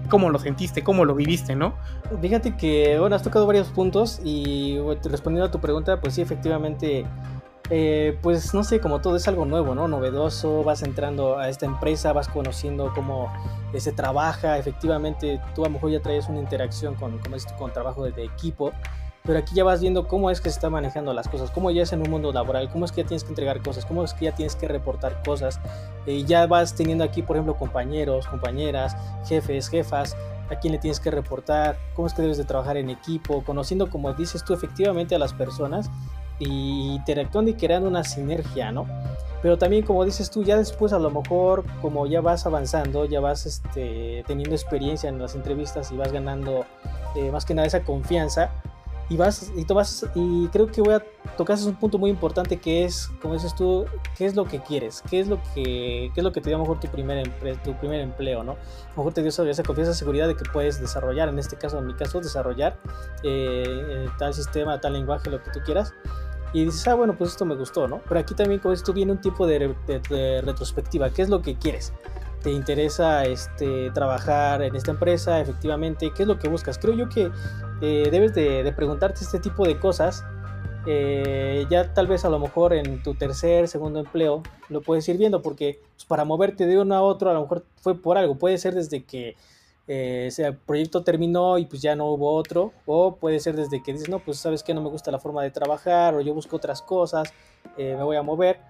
[0.08, 1.74] cómo lo sentiste, cómo lo viviste, ¿no?
[2.20, 7.04] Fíjate que, bueno, has tocado varios puntos y respondiendo a tu pregunta, pues sí, efectivamente,
[7.70, 9.88] eh, pues no sé, como todo es algo nuevo, ¿no?
[9.88, 13.32] Novedoso, vas entrando a esta empresa, vas conociendo cómo
[13.76, 18.04] se trabaja, efectivamente, tú a lo mejor ya traes una interacción con, con, con trabajo
[18.04, 18.72] de equipo
[19.26, 21.82] pero aquí ya vas viendo cómo es que se están manejando las cosas, cómo ya
[21.82, 24.14] es en un mundo laboral, cómo es que ya tienes que entregar cosas, cómo es
[24.14, 25.60] que ya tienes que reportar cosas,
[26.06, 30.16] y ya vas teniendo aquí, por ejemplo, compañeros, compañeras, jefes, jefas,
[30.48, 33.90] a quién le tienes que reportar, cómo es que debes de trabajar en equipo, conociendo,
[33.90, 35.90] como dices tú, efectivamente a las personas
[36.38, 38.86] y interactuando y creando una sinergia, ¿no?
[39.42, 43.20] Pero también, como dices tú, ya después a lo mejor, como ya vas avanzando, ya
[43.20, 46.64] vas este, teniendo experiencia en las entrevistas y vas ganando
[47.14, 48.50] eh, más que nada esa confianza,
[49.08, 51.02] y vas y vas y creo que voy a
[51.36, 55.02] tocar un punto muy importante que es como dices tú qué es lo que quieres
[55.08, 57.28] qué es lo que qué es lo que te dio a lo mejor tu primer
[57.62, 60.80] tu primer empleo no a lo mejor te dio esa, confianza seguridad de que puedes
[60.80, 62.78] desarrollar en este caso en mi caso desarrollar
[63.22, 65.94] eh, eh, tal sistema tal lenguaje lo que tú quieras.
[66.52, 68.92] Y dices ah bueno pues esto me gustó no pero aquí también como dices tú
[68.92, 71.92] viene un tipo de, de retrospectiva qué es lo que quieres
[72.46, 76.78] te interesa este, trabajar en esta empresa, efectivamente, ¿qué es lo que buscas?
[76.78, 77.32] Creo yo que
[77.82, 80.24] eh, debes de, preguntarte este tipo de cosas.
[80.86, 85.18] Eh, ya tal vez a lo mejor en tu tercer, segundo empleo lo puedes ir
[85.18, 88.36] viendo porque pues, para moverte de uno a otro a lo mejor fue por algo.
[88.36, 89.34] Puede ser desde que
[89.88, 93.92] eh, el proyecto terminó y pues ya no hubo otro o puede ser desde que
[93.92, 96.54] dices, no, pues sabes que no me gusta la forma de trabajar o yo busco
[96.54, 97.34] otras cosas,
[97.76, 98.60] me voy a mover.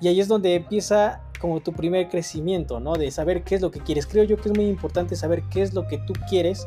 [0.00, 2.94] Y ahí es donde empieza como tu primer crecimiento, ¿no?
[2.94, 4.06] De saber qué es lo que quieres.
[4.06, 6.66] Creo yo que es muy importante saber qué es lo que tú quieres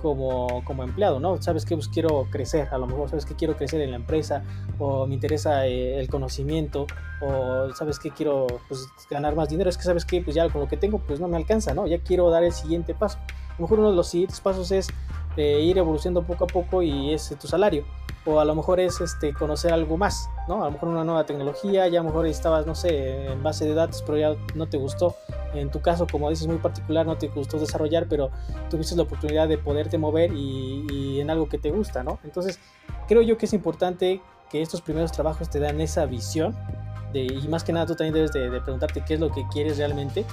[0.00, 1.40] como, como empleado, ¿no?
[1.42, 4.42] Sabes que pues, quiero crecer, a lo mejor sabes que quiero crecer en la empresa,
[4.78, 6.86] o me interesa eh, el conocimiento,
[7.20, 10.62] o sabes que quiero pues, ganar más dinero, es que sabes que pues ya con
[10.62, 11.86] lo que tengo pues no me alcanza, ¿no?
[11.86, 13.18] Ya quiero dar el siguiente paso.
[13.18, 14.88] A lo mejor uno de los siguientes pasos es
[15.36, 17.84] ir evolucionando poco a poco y es tu salario
[18.24, 20.62] o a lo mejor es este, conocer algo más, ¿no?
[20.62, 23.64] A lo mejor una nueva tecnología, ya a lo mejor estabas, no sé, en base
[23.64, 25.16] de datos, pero ya no te gustó.
[25.54, 28.30] En tu caso, como dices, muy particular, no te gustó desarrollar, pero
[28.68, 32.18] tuviste la oportunidad de poderte mover y, en algo que te gusta, ¿no?
[32.24, 32.58] Entonces,
[33.08, 36.56] creo yo que es importante que estos primeros trabajos te dan esa visión
[37.12, 39.78] De, y más que nada tú también debes de, preguntarte qué es lo que quieres
[39.78, 40.24] realmente.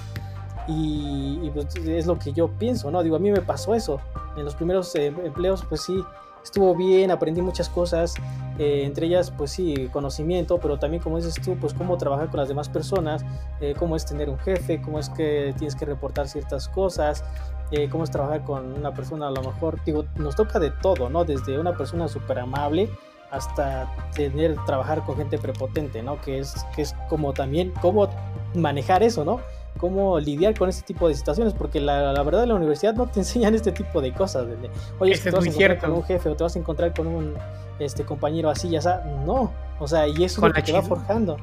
[0.68, 3.02] Y, pues es lo que yo pienso, ¿no?
[3.02, 4.02] Digo, a mí me pasó eso.
[4.36, 6.04] En los primeros eh, empleos, pues sí,
[6.48, 8.16] estuvo bien, aprendí muchas cosas,
[8.58, 12.40] eh, entre ellas, pues sí, conocimiento, pero también, como dices tú, pues cómo trabajar con
[12.40, 13.26] las demás personas,
[13.60, 17.24] eh, cómo es tener un jefe, cómo es que tienes que reportar ciertas cosas,
[17.72, 21.10] eh, cómo es trabajar con una persona, a lo mejor, digo, nos toca de todo,
[21.10, 21.26] ¿no?
[21.26, 22.90] Desde una persona súper amable
[23.30, 26.22] hasta tener, trabajar con gente prepotente, ¿no?
[26.22, 28.08] Que es, que es como también, cómo
[28.56, 29.42] manejar eso, ¿no?
[29.78, 33.08] Cómo lidiar con este tipo de situaciones, porque la, la verdad en la universidad no
[33.08, 34.48] te enseñan este tipo de cosas.
[34.48, 34.56] De,
[35.00, 37.34] Oye, te vas a encontrar con un jefe o te vas a encontrar con un
[37.80, 40.82] este compañero así, ya sabes, no, o sea, y eso es lo que te va
[40.82, 41.38] forjando.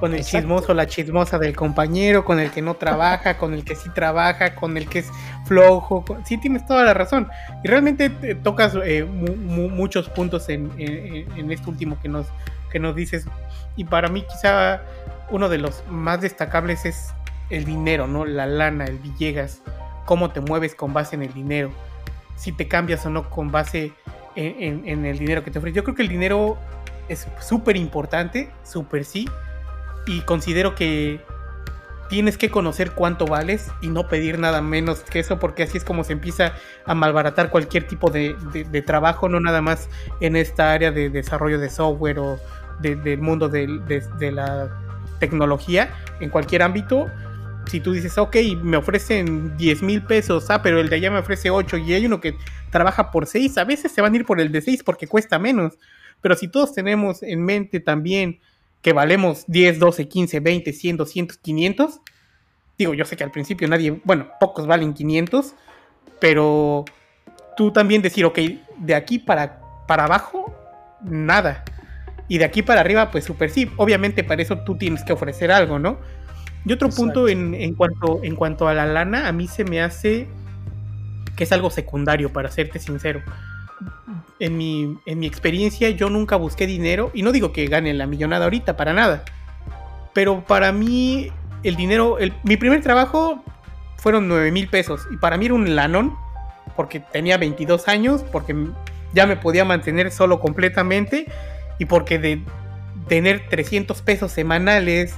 [0.00, 3.74] Con el chismoso, la chismosa del compañero, con el que no trabaja, con el que
[3.74, 5.10] sí trabaja, con el que es
[5.44, 6.04] flojo.
[6.24, 7.28] Sí, tienes toda la razón.
[7.64, 12.26] Y realmente tocas eh, muchos puntos en, en, este último que nos,
[12.70, 13.26] que nos dices.
[13.74, 14.82] Y para mí quizá
[15.30, 17.12] uno de los más destacables es
[17.50, 18.24] el dinero, ¿no?
[18.24, 19.62] La lana, el Villegas,
[20.04, 21.70] cómo te mueves con base en el dinero,
[22.36, 23.92] si te cambias o no con base
[24.36, 25.76] en, el dinero que te ofrece.
[25.76, 26.56] Yo creo que el dinero
[27.08, 29.28] es súper importante, súper sí,
[30.06, 31.20] y considero que
[32.08, 35.84] tienes que conocer cuánto vales y no pedir nada menos que eso, porque así es
[35.84, 36.54] como se empieza
[36.86, 38.34] a malbaratar cualquier tipo de,
[38.86, 42.38] trabajo, no nada más en esta área de desarrollo de software o
[42.80, 44.70] del mundo de, de la
[45.18, 47.10] tecnología, en cualquier ámbito,
[47.68, 51.18] si tú dices, ok, me ofrecen 10 mil pesos, ah, pero el de allá me
[51.18, 52.34] ofrece 8 y hay uno que
[52.70, 55.38] trabaja por 6, a veces se van a ir por el de 6 porque cuesta
[55.38, 55.78] menos.
[56.20, 58.40] Pero si todos tenemos en mente también
[58.82, 62.00] que valemos 10, 12, 15, 20, 100, 200, 500,
[62.76, 65.54] digo, yo sé que al principio nadie, bueno, pocos valen 500,
[66.20, 66.84] pero
[67.56, 68.38] tú también decir, ok,
[68.78, 70.54] de aquí para, para abajo,
[71.02, 71.64] nada.
[72.28, 73.70] Y de aquí para arriba, pues super sí.
[73.76, 75.98] Obviamente para eso tú tienes que ofrecer algo, ¿no?
[76.64, 80.26] Y otro punto en, cuanto, en cuanto a la lana, a mí se me hace
[81.38, 83.22] que es algo secundario, para serte sincero.
[84.40, 88.08] En mi, en mi experiencia yo nunca busqué dinero, y no digo que gane la
[88.08, 89.24] millonada ahorita, para nada.
[90.12, 91.30] Pero para mí
[91.62, 93.44] el dinero, mi primer trabajo
[93.98, 96.16] fueron 9 mil pesos, y para mí era un lanón,
[96.74, 98.56] porque tenía 22 años, porque
[99.14, 101.26] ya me podía mantener solo completamente,
[101.78, 102.42] y porque de
[103.06, 105.14] tener 300 pesos semanales,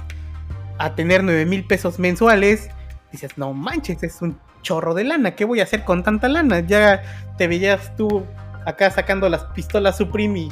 [0.81, 2.69] a tener 9 mil pesos mensuales,
[3.11, 6.61] dices, no manches, es un chorro de lana, ¿qué voy a hacer con tanta lana?
[6.61, 7.03] Ya
[7.37, 8.25] te veías tú
[8.65, 10.51] acá sacando las pistolas Supreme y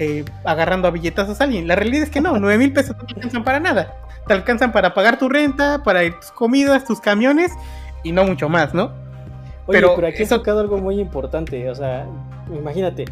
[0.00, 1.68] eh, agarrando a billetazos a alguien.
[1.68, 3.94] La realidad es que no, 9 mil pesos no te alcanzan para nada.
[4.26, 7.52] Te alcanzan para pagar tu renta, para tus comidas, tus camiones
[8.02, 8.92] y no mucho más, ¿no?
[9.66, 10.38] Oye, pero, aquí eso...
[10.38, 12.06] tocado algo muy importante, o sea,
[12.52, 13.04] imagínate,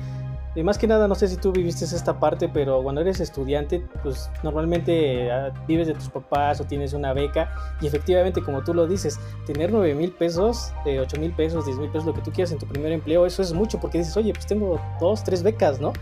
[0.56, 3.86] y más que nada, no sé si tú viviste esta parte, pero cuando eres estudiante,
[4.02, 7.54] pues normalmente ah, vives de tus papás o tienes una beca.
[7.82, 11.76] Y efectivamente, como tú lo dices, tener 9 mil pesos, eh, 8 mil pesos, 10
[11.78, 14.16] mil pesos, lo que tú quieras en tu primer empleo, eso es mucho porque dices,
[14.16, 15.92] oye, pues tengo dos, tres becas, ¿no?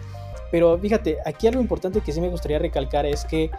[0.52, 3.50] Pero fíjate, aquí algo importante que sí me gustaría recalcar es que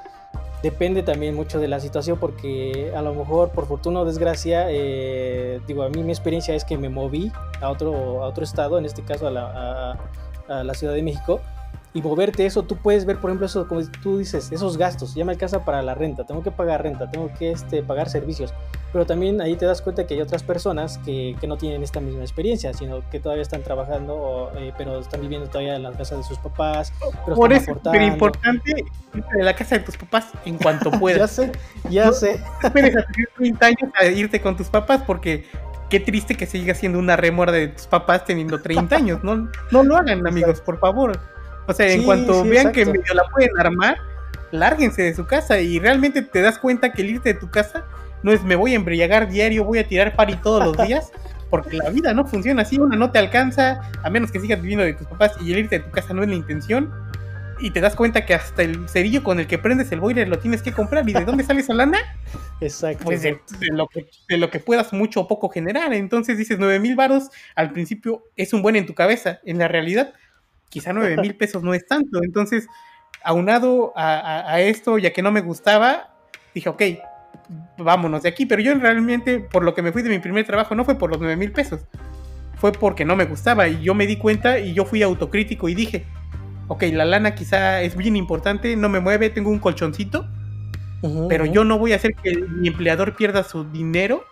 [0.63, 5.60] depende también mucho de la situación porque a lo mejor por fortuna o desgracia, eh,
[5.67, 8.86] digo, a mí mi experiencia es que me moví a otro, a otro estado, en
[8.86, 9.99] este caso a la
[10.47, 11.41] la Ciudad de México
[11.95, 15.23] y moverte eso, tú puedes ver, por ejemplo, eso, como tú dices, esos gastos, ya
[15.23, 18.53] me alcanza para la renta, tengo que pagar renta, tengo que este, pagar servicios,
[18.91, 22.01] pero también ahí te das cuenta que hay otras personas que, que no tienen esta
[22.01, 26.17] misma experiencia, sino que todavía están trabajando, eh, pero están viviendo todavía en la casa
[26.17, 26.91] de sus papás.
[27.23, 28.73] Pero por eso es importante
[29.13, 31.17] de la casa de tus papás en cuanto puedas.
[31.17, 31.51] ya sé,
[31.89, 32.41] ya sé.
[32.62, 35.45] Esperes a tener 30 años a irte con tus papás porque
[35.95, 39.23] qué triste que siga siendo una remora de tus papás teniendo 30 años.
[39.23, 41.17] No, no lo hagan, amigos, por favor.
[41.67, 43.97] O sea, en cuanto vean que medio la pueden armar,
[44.51, 47.86] lárguense de su casa y realmente te das cuenta que el irte de tu casa
[48.23, 51.13] no es me voy a embriagar diario, voy a tirar pari todos los días,
[51.49, 54.84] porque la vida no funciona así, una no te alcanza, a menos que sigas viviendo
[54.84, 56.91] de tus papás y el irte de tu casa no es la intención.
[57.65, 60.38] Y te das cuenta que hasta el cerillo con el que prendes el boiler lo
[60.38, 61.10] tienes que comprar.
[61.10, 61.97] ¿Y de dónde sale esa lana?
[62.62, 63.06] Exacto.
[63.06, 63.39] Pues de,
[63.71, 65.91] lo que, de lo que puedas mucho o poco generar.
[65.91, 69.39] Entonces dices, 9 mil varos al principio es un buen en tu cabeza.
[69.45, 70.13] En la realidad,
[70.69, 72.21] quizá 9 mil pesos no es tanto.
[72.23, 72.67] Entonces,
[73.23, 76.13] aunado a, esto, ya que no me gustaba,
[76.54, 76.84] dije, ok,
[77.80, 78.45] vámonos de aquí.
[78.45, 81.10] Pero yo realmente, por lo que me fui de mi primer trabajo, no fue por
[81.10, 81.82] los 9 mil pesos.
[82.58, 83.67] Fue porque no me gustaba.
[83.67, 86.06] Y yo me di cuenta y yo fui autocrítico y dije,
[86.67, 90.28] ok, la lana quizá es bien importante, no me mueve, tengo un colchoncito
[91.30, 94.23] pero yo no voy a hacer que mi empleador pierda su dinero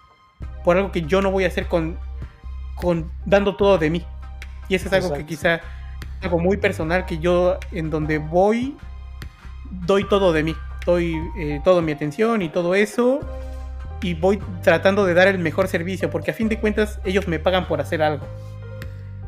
[0.64, 1.98] por algo que yo no voy a hacer con,
[2.76, 4.04] con dando todo de mí.
[4.70, 5.62] Y eso es algo que quizá
[6.22, 8.76] algo muy personal que yo en donde voy
[9.86, 10.56] doy todo de mí.
[10.86, 13.20] doy eh, toda mi atención y todo eso
[14.02, 17.40] y voy tratando de dar el mejor servicio porque a fin de cuentas ellos me
[17.40, 18.26] pagan por hacer algo.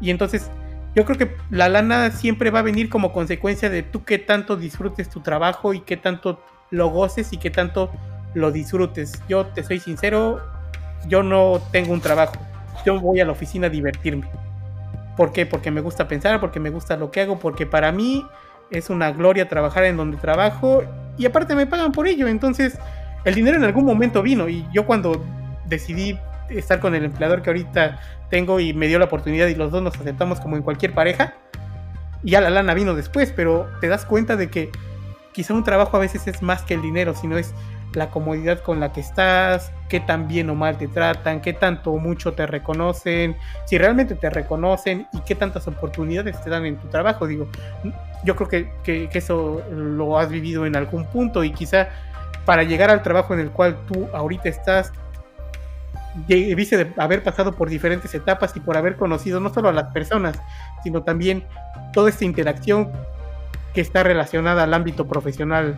[0.01, 0.49] Y entonces
[0.95, 4.55] yo creo que la lana siempre va a venir como consecuencia de tú qué tanto
[4.55, 7.91] disfrutes tu trabajo y qué tanto lo goces y qué tanto
[8.33, 9.21] lo disfrutes.
[9.27, 10.41] Yo te soy sincero,
[11.07, 12.35] yo no tengo un trabajo.
[12.85, 14.27] Yo voy a la oficina a divertirme.
[15.17, 15.45] ¿Por qué?
[15.45, 18.25] Porque me gusta pensar, porque me gusta lo que hago, porque para mí
[18.71, 20.83] es una gloria trabajar en donde trabajo
[21.17, 22.27] y aparte me pagan por ello.
[22.27, 22.77] Entonces,
[23.25, 25.23] el dinero en algún momento vino y yo cuando
[25.65, 26.17] decidí
[26.49, 29.81] estar con el empleador que ahorita tengo y me dio la oportunidad y los dos
[29.81, 31.33] nos aceptamos como en cualquier pareja,
[32.23, 34.71] ya la lana vino después, pero te das cuenta de que
[35.31, 37.53] quizá un trabajo a veces es más que el dinero, sino es
[37.93, 41.91] la comodidad con la que estás, qué tan bien o mal te tratan, qué tanto
[41.91, 46.77] o mucho te reconocen, si realmente te reconocen y qué tantas oportunidades te dan en
[46.77, 47.27] tu trabajo.
[47.27, 47.47] Digo,
[48.23, 51.89] yo creo que, que, eso lo has vivido en algún punto y quizá
[52.45, 54.91] para llegar al trabajo en el cual tú ahorita estás,
[56.27, 59.91] debiste de haber pasado por diferentes etapas y por haber conocido no solo a las
[59.93, 60.39] personas,
[60.83, 61.43] sino también
[61.93, 62.91] toda esta interacción
[63.73, 65.77] que está relacionada al ámbito profesional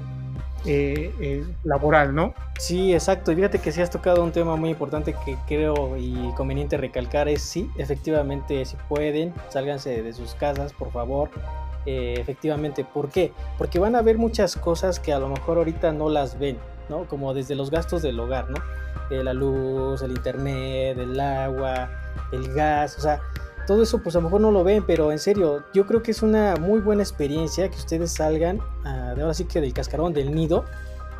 [0.65, 2.33] eh, eh, laboral, ¿no?
[2.59, 3.31] Sí, exacto.
[3.31, 7.29] Y fíjate que sí has tocado un tema muy importante que creo y conveniente recalcar
[7.29, 11.29] es sí, efectivamente, si pueden, sálganse de sus casas, por favor.
[11.85, 13.31] Eh, efectivamente, ¿por qué?
[13.57, 16.57] Porque van a ver muchas cosas que a lo mejor ahorita no las ven,
[16.89, 17.07] ¿no?
[17.07, 18.57] Como desde los gastos del hogar, ¿no?
[19.09, 21.89] la luz, el internet, el agua,
[22.33, 23.21] el gas, o sea,
[23.65, 26.11] todo eso pues a lo mejor no lo ven, pero en serio, yo creo que
[26.11, 30.13] es una muy buena experiencia que ustedes salgan ah, de ahora sí que del cascarón,
[30.13, 30.65] del nido,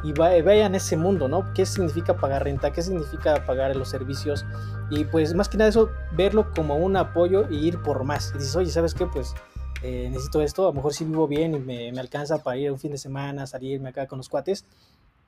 [0.04, 1.54] y vayan a ese mundo, ¿no?
[1.54, 2.72] ¿Qué significa pagar renta?
[2.72, 4.46] ¿Qué significa pagar los servicios?
[4.90, 8.32] Y pues más que nada eso, verlo como un apoyo y ir por más.
[8.36, 9.08] Y dices, oye, ¿sabes qué?
[9.08, 9.34] Pues
[9.82, 12.72] eh, necesito esto, a lo mejor si vivo bien y me, me, alcanza para ir
[12.72, 14.66] un fin de semana, salirme acá con los cuates,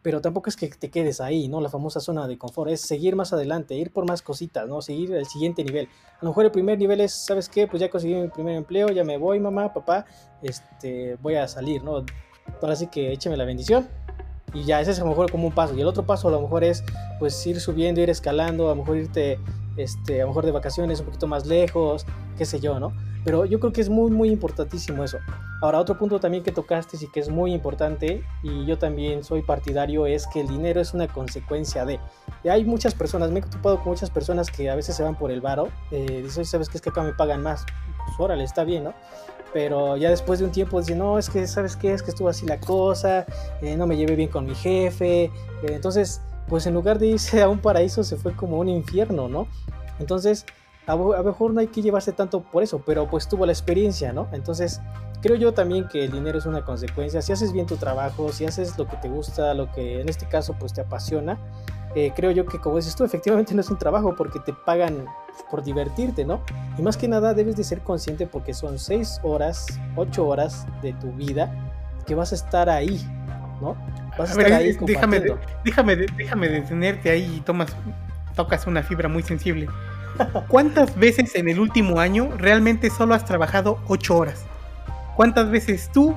[0.02, 1.60] pero tampoco es que te quedes ahí, ¿no?
[1.60, 4.82] La famosa zona de confort, es seguir más adelante, ir por más cositas, ¿no?
[4.82, 5.90] Seguir el siguiente nivel.
[6.22, 7.68] A lo mejor el primer nivel es, ¿sabes qué?
[7.68, 10.06] Pues ya conseguí mi primer empleo, ya me voy, mamá, papá,
[10.42, 12.06] este, voy a salir, ¿no?
[12.62, 13.88] Ahora sí que écheme la bendición.
[14.54, 15.76] Y ya, ese es a lo mejor como un paso.
[15.76, 16.84] Y el otro paso a lo mejor es,
[17.20, 19.38] pues, ir subiendo, ir escalando, a lo mejor irte,
[19.78, 22.06] este, a lo mejor de vacaciones un poquito más lejos,
[22.38, 22.94] qué sé yo, ¿no?
[23.26, 25.20] Pero yo creo que es muy, muy importantísimo eso.
[25.62, 29.42] Ahora, otro punto también que tocaste y que es muy importante, y yo también soy
[29.42, 32.00] partidario, es que el dinero es una consecuencia de.
[32.44, 35.16] Y hay muchas personas, me he topado con muchas personas que a veces se van
[35.16, 36.78] por el varo, eh, dicen, ¿sabes qué?
[36.78, 37.66] Es que acá me pagan más.
[38.06, 38.94] Pues órale, está bien, ¿no?
[39.52, 41.94] Pero ya después de un tiempo dicen, no, es que, ¿sabes qué?
[41.94, 43.26] Es que estuvo así la cosa,
[43.62, 45.26] eh, no me llevé bien con mi jefe.
[45.26, 45.32] Eh,
[45.64, 49.48] entonces, pues en lugar de irse a un paraíso, se fue como un infierno, ¿no?
[50.00, 50.46] Entonces,
[50.88, 54.14] a lo mejor no hay que llevarse tanto por eso, pero pues tuvo la experiencia,
[54.14, 54.28] ¿no?
[54.32, 54.82] Entonces,
[55.22, 57.22] creo yo también que el dinero es una consecuencia.
[57.22, 60.28] Si haces bien tu trabajo, si haces lo que te gusta, lo que en este
[60.28, 61.38] caso pues te apasiona,
[61.96, 65.06] eh, creo yo que como dices tú, efectivamente no es un trabajo porque te pagan
[65.50, 66.42] por divertirte, ¿no?
[66.78, 70.94] Y más que nada debes de ser consciente porque son seis horas, ocho horas de
[70.94, 71.52] tu vida
[72.06, 73.00] que vas a estar ahí,
[73.62, 73.76] ¿no?
[74.18, 75.22] Vas a, estar ahí déjame,
[75.64, 77.76] déjame, déjame detenerte ahí y tomas,
[78.36, 79.68] tocas una fibra muy sensible.
[80.48, 84.49] ¿Cuántas veces en el último año realmente solo has trabajado 8 horas?
[85.20, 86.16] ¿Cuántas veces tú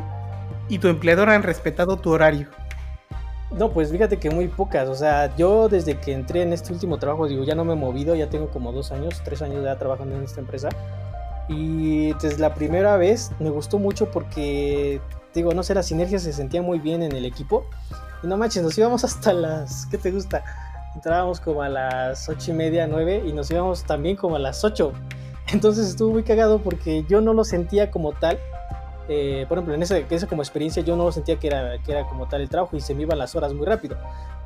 [0.69, 2.47] y tu empleador han respetado tu horario?
[3.51, 4.89] No, pues fíjate que muy pocas.
[4.89, 7.77] O sea, yo desde que entré en este último trabajo, digo, ya no me he
[7.77, 10.69] movido, ya tengo como dos años, tres años ya trabajando en esta empresa.
[11.49, 15.01] Y desde la primera vez me gustó mucho porque,
[15.35, 17.67] digo, no sé, la sinergia se sentía muy bien en el equipo.
[18.23, 20.45] Y no manches, nos íbamos hasta las, ¿qué te gusta?
[20.95, 24.63] entrábamos como a las ocho y media, nueve y nos íbamos también como a las
[24.63, 24.93] 8.
[25.53, 28.39] Entonces estuvo muy cagado porque yo no lo sentía como tal.
[29.09, 29.97] Eh, por ejemplo, en esa,
[30.29, 32.95] como experiencia yo no sentía que era, que era como tal el trabajo y se
[32.95, 33.97] me iban las horas muy rápido.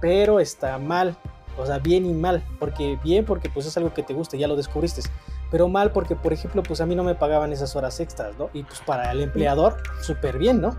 [0.00, 1.16] Pero está mal,
[1.58, 2.42] o sea, bien y mal.
[2.58, 5.02] Porque bien porque pues es algo que te gusta, ya lo descubriste.
[5.50, 8.50] Pero mal porque, por ejemplo, pues a mí no me pagaban esas horas extras, ¿no?
[8.52, 10.76] Y pues para el empleador, súper bien, ¿no?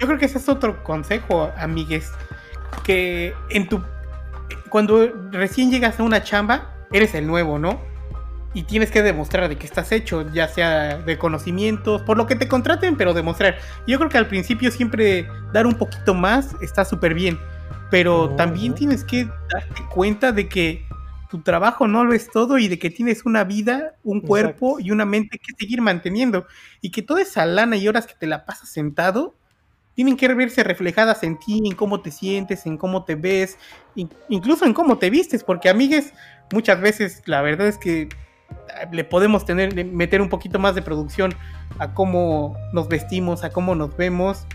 [0.00, 2.10] Yo creo que ese es otro consejo, amigues.
[2.84, 3.82] Que en tu
[4.72, 7.78] cuando recién llegas a una chamba, eres el nuevo, ¿no?
[8.54, 12.36] Y tienes que demostrar de que estás hecho, ya sea de conocimientos, por lo que
[12.36, 13.56] te contraten, pero demostrar.
[13.86, 17.38] Yo creo que al principio siempre dar un poquito más está súper bien,
[17.90, 20.84] pero también tienes que darte cuenta de que
[21.30, 24.90] tu trabajo no lo es todo y de que tienes una vida, un cuerpo y
[24.90, 26.46] una mente que seguir manteniendo.
[26.82, 29.34] Y que toda esa lana y horas que te la pasas sentado
[29.94, 33.58] tienen que verse reflejadas en ti, en cómo te sientes, en cómo te ves,
[34.28, 36.12] incluso en cómo te vistes, porque amigues,
[36.52, 38.08] muchas veces la verdad es que
[38.90, 41.34] le podemos tener, meter un poquito más de producción
[41.78, 44.46] a cómo nos vestimos, a cómo nos vemos,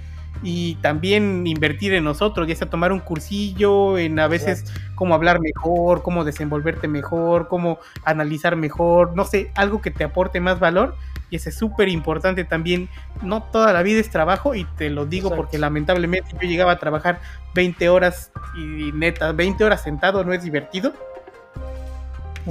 [0.44, 5.40] y también invertir en nosotros, ya sea tomar un cursillo, en a veces cómo hablar
[5.40, 10.96] mejor, cómo desenvolverte mejor, cómo analizar mejor, no sé, algo que te aporte más valor.
[11.30, 12.88] Y ese es súper importante también.
[13.22, 16.80] No toda la vida es trabajo y te lo digo porque lamentablemente yo llegaba a
[16.80, 17.20] trabajar
[17.54, 20.94] 20 horas y neta, 20 horas sentado no es divertido.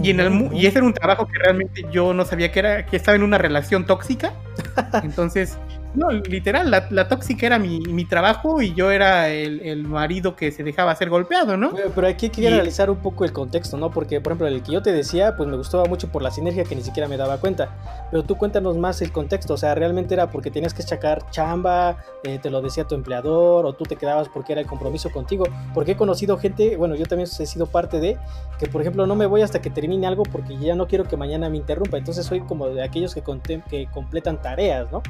[0.03, 2.87] Y, en el, y ese era un trabajo que realmente yo no sabía que era,
[2.87, 4.33] que estaba en una relación tóxica.
[5.03, 5.59] Entonces,
[5.97, 10.63] no, literal, la, tóxica era mi, mi, trabajo y yo era el, marido que se
[10.63, 11.73] dejaba ser golpeado, ¿no?
[11.95, 13.91] Pero, aquí hay que analizar un poco el contexto, ¿no?
[13.91, 16.65] Porque, por ejemplo, el que yo te decía, pues me gustaba mucho por la sinergia
[16.65, 17.71] que ni siquiera me daba cuenta.
[18.11, 21.97] Pero tú cuéntanos más el contexto, o sea, realmente era porque tenías que sacar chamba,
[22.25, 25.47] eh, te lo decía tu empleador, o tú te quedabas porque era el compromiso contigo.
[25.73, 28.19] Porque he conocido gente, bueno, yo también he sido parte de,
[28.59, 31.17] que por ejemplo no me voy hasta que termine algo porque ya no quiero que
[31.17, 31.97] mañana me interrumpa.
[31.97, 33.23] Entonces soy como de aquellos que,
[33.71, 35.03] que completan tareas, ¿no?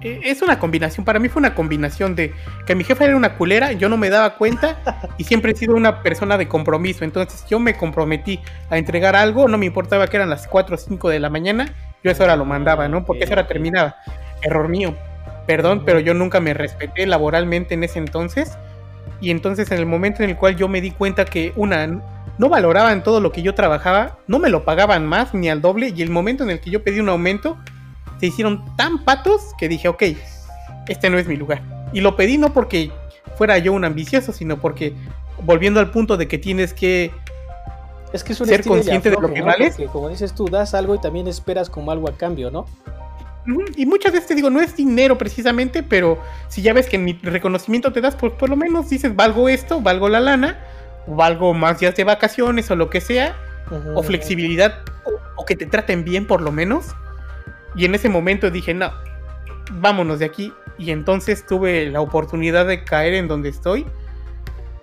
[0.00, 2.32] Eh, es una combinación, para mí fue una combinación de
[2.66, 4.78] que mi jefa era una culera, yo no me daba cuenta
[5.18, 8.40] y siempre he sido una persona de compromiso, entonces yo me comprometí
[8.70, 11.74] a entregar algo, no me importaba que eran las 4 o 5 de la mañana,
[12.04, 13.04] yo a esa hora lo mandaba, ¿no?
[13.04, 13.96] Porque esa hora terminaba.
[14.42, 14.94] Error mío,
[15.48, 18.56] perdón, pero yo nunca me respeté laboralmente en ese entonces
[19.20, 22.00] y entonces en el momento en el cual yo me di cuenta que una
[22.38, 25.92] no valoraban todo lo que yo trabajaba, no me lo pagaban más ni al doble
[25.94, 27.58] y el momento en el que yo pedí un aumento,
[28.18, 30.02] se hicieron tan patos que dije, ok,
[30.88, 31.62] este no es mi lugar.
[31.92, 32.90] Y lo pedí no porque
[33.36, 34.94] fuera yo un ambicioso, sino porque
[35.44, 37.12] volviendo al punto de que tienes que,
[38.12, 39.76] es que ser consciente de, lo que vales.
[39.92, 42.66] como dices tú, das algo y también esperas como algo a cambio, ¿no?
[43.76, 47.14] Y muchas veces te digo, no es dinero precisamente, pero si ya ves que mi
[47.14, 50.58] reconocimiento te das, pues por lo menos dices, valgo esto, valgo la lana,
[51.06, 53.34] o valgo más días de vacaciones o lo que sea,
[53.94, 54.80] o flexibilidad,
[55.36, 56.94] o, que te traten bien por lo menos.
[57.78, 58.92] Y en ese momento dije, no,
[59.74, 60.52] vámonos de aquí.
[60.78, 63.86] Y entonces tuve la oportunidad de caer en donde estoy.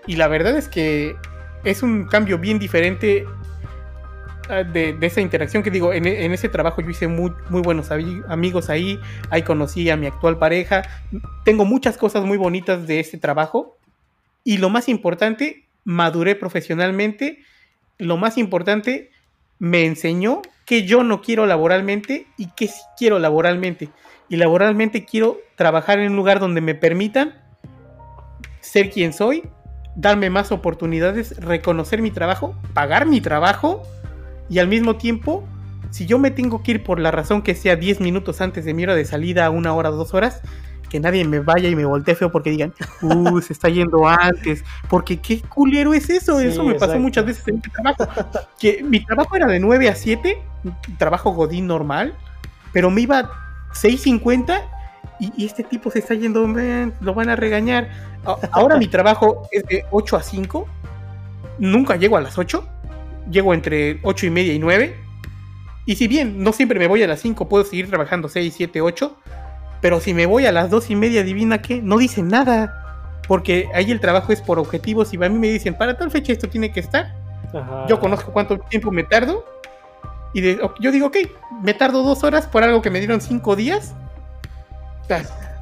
[0.07, 1.17] Y la verdad es que
[1.65, 3.25] es un cambio bien diferente
[4.49, 8.69] ah, de, esa interacción que digo, en, ese trabajo yo hice muy, muy buenos amigos
[8.69, 8.97] ahí,
[9.29, 10.83] ahí conocí a mi actual pareja,
[11.43, 13.77] tengo muchas cosas muy bonitas de ese trabajo
[14.43, 17.39] y lo más importante, maduré profesionalmente,
[17.97, 19.11] lo más importante,
[19.57, 23.89] me enseñó que yo no quiero laboralmente y que sí quiero laboralmente.
[24.29, 27.35] Y laboralmente quiero trabajar en un lugar donde me permitan
[28.61, 29.43] ser quien soy,
[29.95, 33.83] darme más oportunidades, reconocer mi trabajo, pagar mi trabajo
[34.49, 35.47] y al mismo tiempo,
[35.91, 38.73] si yo me tengo que ir por la razón que sea 10 minutos antes de
[38.73, 40.41] mi hora de salida, una hora, dos horas,
[40.89, 44.63] que nadie me vaya y me voltee feo porque digan, uh, se está yendo antes,
[44.89, 48.07] porque qué culero es eso, eso me pasó muchas veces en mi trabajo,
[48.59, 50.37] que mi trabajo era de 9 a 7,
[50.97, 52.15] trabajo godín normal,
[52.73, 53.31] pero me iba
[53.73, 54.61] 6.50
[55.19, 56.45] y, y este tipo se está yendo,
[57.01, 57.89] lo van a regañar.
[58.51, 60.67] Ahora mi trabajo es de 8 a 5,
[61.59, 62.67] nunca llego a las 8,
[63.29, 64.95] llego entre 8 y media y 9,
[65.85, 68.81] y si bien no siempre me voy a las 5, puedo seguir trabajando 6, 7,
[68.81, 69.15] 8,
[69.81, 72.81] pero si me voy a las dos y media, adivina qué, no dicen nada.
[73.27, 76.33] Porque ahí el trabajo es por objetivos y a mí me dicen, para tal fecha
[76.33, 77.13] esto tiene que estar.
[77.87, 79.45] Yo conozco cuánto tiempo me tardo.
[80.35, 81.17] Y yo digo, ok,
[81.63, 83.95] me tardo dos horas por algo que me dieron cinco días.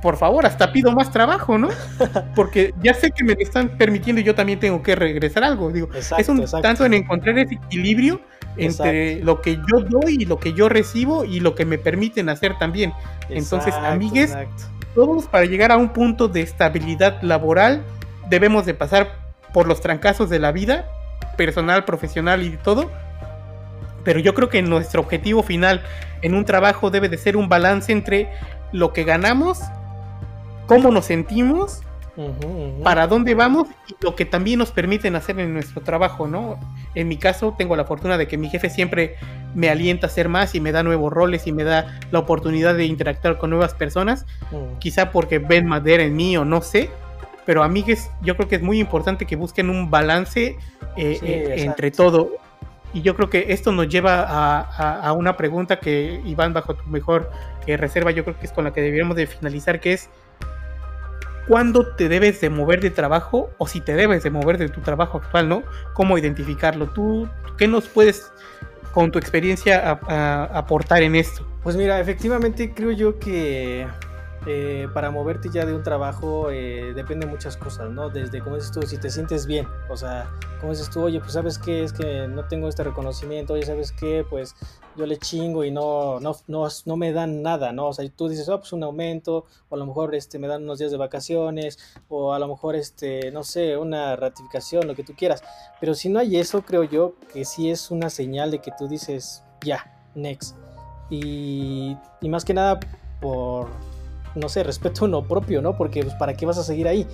[0.01, 1.69] por favor, hasta pido más trabajo, ¿no?
[2.35, 5.71] Porque ya sé que me lo están permitiendo y yo también tengo que regresar algo.
[5.71, 8.19] Digo, es un tanto en encontrar ese equilibrio
[8.57, 12.27] entre lo que yo doy y lo que yo recibo y lo que me permiten
[12.29, 12.93] hacer también.
[13.29, 14.35] Entonces, amigues,
[14.95, 17.83] todos para llegar a un punto de estabilidad laboral
[18.27, 19.15] debemos de pasar
[19.53, 20.87] por los trancazos de la vida,
[21.37, 22.89] personal, profesional y todo.
[24.03, 25.81] Pero yo creo que nuestro objetivo final
[26.21, 28.29] en un trabajo debe de ser un balance entre
[28.71, 29.59] lo que ganamos,
[30.65, 31.81] cómo nos sentimos
[32.83, 36.59] para dónde vamos y lo que también nos permiten hacer en nuestro trabajo, ¿no?
[36.93, 39.15] En mi caso tengo la fortuna de que mi jefe siempre
[39.55, 42.75] me alienta a hacer más y me da nuevos roles y me da la oportunidad
[42.75, 44.27] de interactuar con nuevas personas,
[44.79, 46.91] quizá porque ven madera en mí o no sé,
[47.45, 50.55] pero amigues, yo creo que es muy importante que busquen un balance
[50.95, 52.31] eh, eh, entre todo.
[52.93, 57.31] Y yo creo que esto nos lleva a, una pregunta que, Iván, bajo tu mejor
[57.65, 60.09] eh, reserva, yo creo que es con la que deberíamos de finalizar, que es,
[61.47, 64.81] cuándo te debes de mover de trabajo o si te debes de mover de tu
[64.81, 65.63] trabajo actual, ¿no?
[65.93, 66.87] ¿Cómo identificarlo?
[66.87, 67.27] ¿Tú
[67.57, 68.31] qué nos puedes,
[68.93, 69.99] con tu experiencia,
[70.53, 71.45] aportar en esto?
[71.63, 73.87] Pues mira, efectivamente creo yo que
[74.45, 78.09] eh, para moverte ya de un trabajo eh, depende de muchas cosas, ¿no?
[78.09, 80.29] Desde, como dices tú, si te sientes bien, o sea,
[80.59, 83.93] como dices tú, oye, pues sabes qué, es que no tengo este reconocimiento, oye, sabes
[83.93, 84.55] qué, pues
[84.97, 87.87] yo le chingo y no, no, no, no me dan nada, ¿no?
[87.87, 90.63] O sea, tú dices, oh, pues un aumento, o a lo mejor este, me dan
[90.63, 91.79] unos días de vacaciones,
[92.09, 95.41] o a lo mejor, este, no sé, una ratificación, lo que tú quieras.
[95.79, 98.89] Pero si no hay eso, creo yo que sí es una señal de que tú
[98.89, 100.57] dices, ya, next.
[101.09, 102.79] Y, y más que nada
[103.21, 103.67] por
[104.35, 105.75] no sé, respeto uno propio, ¿no?
[105.77, 107.07] Porque pues, para qué vas a seguir ahí.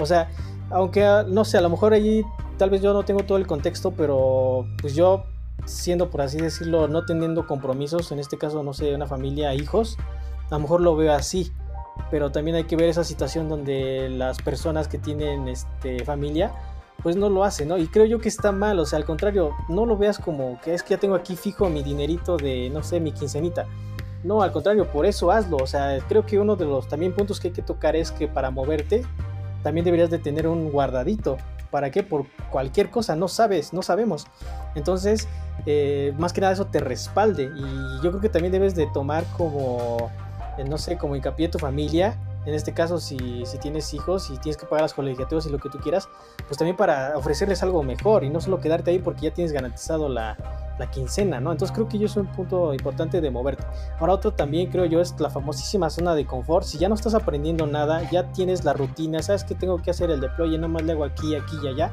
[0.00, 0.30] O sea,
[0.70, 2.24] aunque ah, no sé, a lo mejor allí
[2.56, 5.24] tal vez yo no tengo todo el contexto, pero pues yo
[5.66, 9.98] siendo por así decirlo, no teniendo compromisos, en este caso no sé, una familia, hijos,
[10.50, 11.52] a lo mejor lo veo así.
[12.10, 16.52] Pero también hay que ver esa situación donde las personas que tienen este, familia,
[17.02, 17.78] pues no lo hacen, ¿no?
[17.78, 20.74] Y creo yo que está mal, o sea, al contrario, no lo veas como que
[20.74, 23.66] es que ya tengo aquí fijo mi dinerito de, no sé, mi quincenita.
[24.22, 25.56] No, al contrario, por eso hazlo.
[25.56, 28.28] O sea, creo que uno de los también puntos que hay que tocar es que
[28.28, 29.04] para moverte
[29.62, 31.36] también deberías de tener un guardadito.
[31.70, 32.02] ¿Para qué?
[32.02, 34.26] Por cualquier cosa, no sabes, no sabemos.
[34.74, 35.28] Entonces,
[35.66, 37.44] eh, más que nada eso te respalde.
[37.44, 40.10] Y yo creo que también debes de tomar como,
[40.58, 42.18] eh, no sé, como hincapié tu familia.
[42.46, 45.58] En este caso, si, si tienes hijos y tienes que pagar las colegiaturas y lo
[45.58, 46.08] que tú quieras,
[46.46, 50.08] pues también para ofrecerles algo mejor y no solo quedarte ahí porque ya tienes garantizado
[50.08, 50.36] la,
[50.80, 51.52] la quincena, ¿no?
[51.52, 53.64] Entonces creo que yo es un punto importante de moverte.
[53.98, 56.64] Ahora otro también creo yo es la famosísima zona de confort.
[56.64, 60.10] Si ya no estás aprendiendo nada, ya tienes la rutina, sabes que tengo que hacer
[60.10, 61.92] el deploy, y nomás le hago aquí, aquí y allá.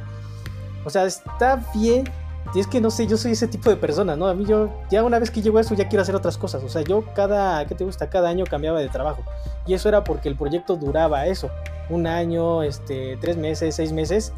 [0.85, 2.05] O sea, está bien.
[2.53, 4.27] Y es que no sé, yo soy ese tipo de persona, ¿no?
[4.27, 6.63] A mí yo, ya una vez que llego a eso, ya quiero hacer otras cosas.
[6.63, 8.09] O sea, yo cada, ¿qué te gusta?
[8.09, 9.23] Cada año cambiaba de trabajo.
[9.65, 11.49] Y eso era porque el proyecto duraba eso.
[11.89, 14.33] Un año, este, tres meses, seis meses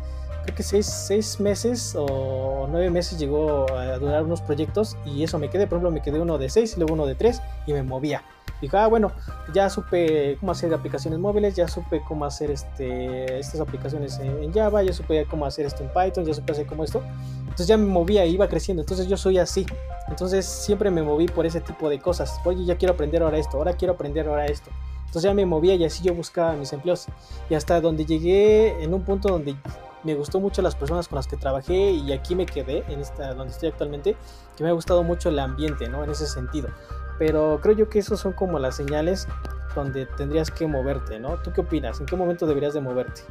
[0.49, 5.49] creo que seis, meses o nueve meses llegó a durar unos proyectos y eso me
[5.49, 8.23] quedé, por ejemplo, me quedé uno de seis luego uno de tres y me movía.
[8.61, 9.11] Dijo, ah, bueno,
[9.53, 14.83] ya supe cómo hacer aplicaciones móviles, ya supe cómo hacer este, estas aplicaciones en, Java,
[14.83, 17.01] ya supe cómo hacer esto en Python, ya supe hacer cómo esto.
[17.41, 18.81] Entonces ya me movía, iba creciendo.
[18.83, 19.65] Entonces yo soy así.
[20.09, 22.37] Entonces siempre me moví por ese tipo de cosas.
[22.43, 24.71] Oye, ya quiero aprender ahora esto, ahora quiero aprender ahora esto.
[25.05, 27.05] Entonces ya me movía y así yo buscaba mis empleos.
[27.49, 29.55] Y hasta donde llegué en un punto donde
[30.03, 33.33] me gustó mucho las personas con las que trabajé y aquí me quedé, en esta
[33.33, 34.15] donde estoy actualmente,
[34.55, 36.03] que me ha gustado mucho el ambiente, ¿no?
[36.03, 36.69] En ese sentido.
[37.17, 39.27] Pero creo yo que esos son como las señales
[39.75, 41.37] donde tendrías que moverte, ¿no?
[41.37, 41.99] ¿Tú qué opinas?
[41.99, 43.21] ¿En qué momento deberías de moverte?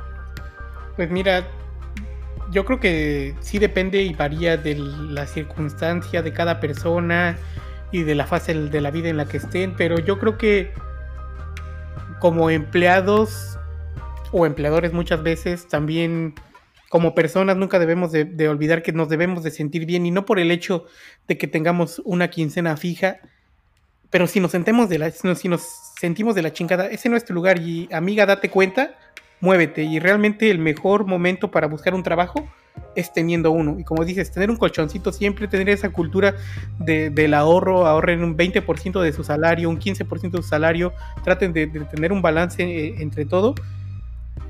[0.97, 1.47] Pues mira,
[2.51, 7.37] yo creo que sí depende y varía de la circunstancia de cada persona
[7.93, 10.73] y de la fase de la vida en la que estén, pero yo creo que
[12.21, 13.59] como empleados
[14.33, 16.35] o empleadores muchas veces también
[16.89, 20.39] como personas nunca debemos de, olvidar que nos debemos de sentir bien y no por
[20.39, 20.87] el hecho
[21.27, 23.19] de que tengamos una quincena fija,
[24.11, 25.69] pero si nos sentemos de la, si nos
[26.01, 27.59] sentimos de la chingada, ese no es tu lugar.
[27.59, 28.97] Y amiga, date cuenta,
[29.41, 29.83] muévete.
[29.83, 32.49] Y realmente el mejor momento para buscar un trabajo
[32.97, 33.79] es teniendo uno.
[33.79, 36.37] Y como dices, tener un colchoncito siempre, tener esa cultura
[36.79, 41.67] del ahorro, ahorren un 20% de su salario, un 15% de su salario, traten de,
[41.67, 43.55] de tener un balance eh, entre todo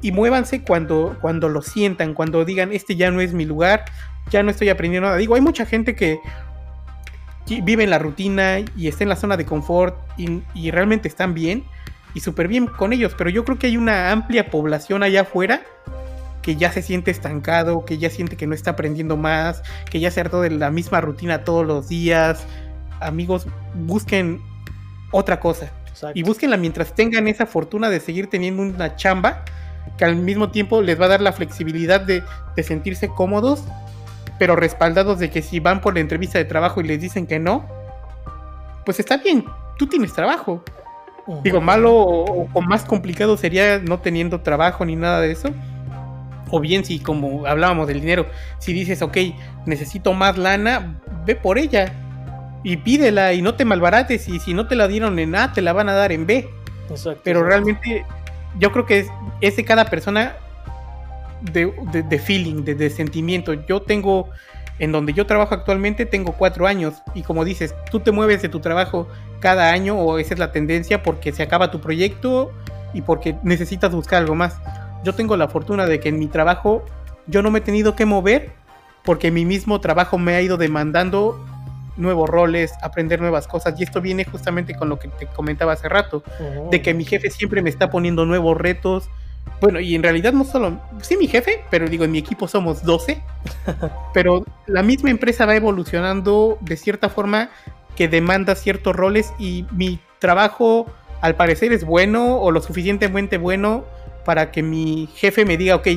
[0.01, 3.85] y muévanse cuando, cuando lo sientan, cuando digan, este ya no es mi lugar,
[4.31, 5.19] ya no estoy aprendiendo nada.
[5.19, 6.21] Digo, hay mucha gente que
[7.63, 11.65] vive en la rutina y está en la zona de confort y, realmente están bien
[12.15, 15.63] y súper bien con ellos, pero yo creo que hay una amplia población allá afuera
[16.43, 20.11] que ya se siente estancado, que ya siente que no está aprendiendo más, que ya
[20.11, 22.47] se hartó de la misma rutina todos los días.
[23.01, 24.41] Amigos, busquen
[25.11, 25.71] otra cosa.
[26.15, 29.45] Y búsquenla mientras tengan esa fortuna de seguir teniendo una chamba
[29.97, 32.23] que al mismo tiempo les va a dar la flexibilidad de,
[32.63, 33.65] sentirse cómodos,
[34.39, 37.39] pero respaldados de que si van por la entrevista de trabajo y les dicen que
[37.39, 37.65] no,
[38.85, 39.45] pues está bien,
[39.79, 40.63] tú tienes trabajo.
[41.43, 45.51] Digo, malo o, más complicado sería no teniendo trabajo ni nada de eso.
[46.51, 48.27] O bien si, como hablábamos del dinero,
[48.59, 49.19] si dices, ok,
[49.67, 51.93] necesito más lana, ve por ella
[52.63, 55.63] y pídela y no te malbarates y si no te la dieron en A, te
[55.63, 56.49] la van a dar en B.
[57.23, 58.07] Pero realmente
[58.59, 59.07] yo creo que
[59.41, 60.37] es, de cada persona
[61.41, 63.55] de, feeling, de, sentimiento.
[63.55, 64.31] Yo tengo,
[64.79, 67.03] en donde yo trabajo actualmente, tengo cuatro años.
[67.15, 69.09] Y como dices, tú te mueves de tu trabajo
[69.41, 72.53] cada año o esa es la tendencia porque se acaba tu proyecto
[72.93, 74.61] y porque necesitas buscar algo más.
[75.05, 76.85] Yo tengo la fortuna de que en mi trabajo
[77.27, 78.53] yo no me he tenido que mover
[79.05, 81.45] porque mi mismo trabajo me ha ido demandando
[81.99, 83.79] nuevos roles, aprender nuevas cosas.
[83.79, 86.23] Y esto viene justamente con lo que te comentaba hace rato,
[86.71, 89.11] de que mi jefe siempre me está poniendo nuevos retos.
[89.61, 92.85] Bueno, y en realidad no solo, sí mi jefe, pero digo, en mi equipo somos
[92.85, 93.23] 12,
[94.15, 97.51] pero la misma empresa va evolucionando de cierta forma
[97.97, 100.87] que demanda ciertos roles y mi trabajo
[101.21, 103.85] al parecer es bueno o lo suficientemente bueno
[104.25, 105.89] para que mi jefe me diga, ok,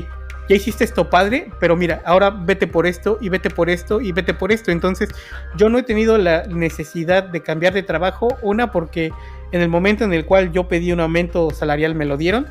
[0.51, 4.11] ya hiciste esto padre, pero mira, ahora vete por esto y vete por esto y
[4.11, 4.69] vete por esto.
[4.69, 5.07] Entonces
[5.55, 9.13] yo no he tenido la necesidad de cambiar de trabajo, una porque
[9.53, 12.47] en el momento en el cual yo pedí un aumento salarial me lo dieron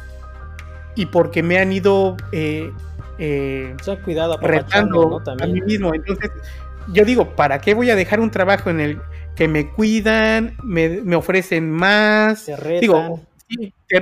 [0.95, 2.73] y porque me han ido eh,
[3.19, 5.95] eh, cuidado, retando a mí mismo.
[5.95, 6.31] Entonces
[6.89, 9.01] yo digo, ¿para qué voy a dejar un trabajo en el
[9.37, 12.51] que me cuidan, me, ofrecen más?
[12.81, 13.21] Digo,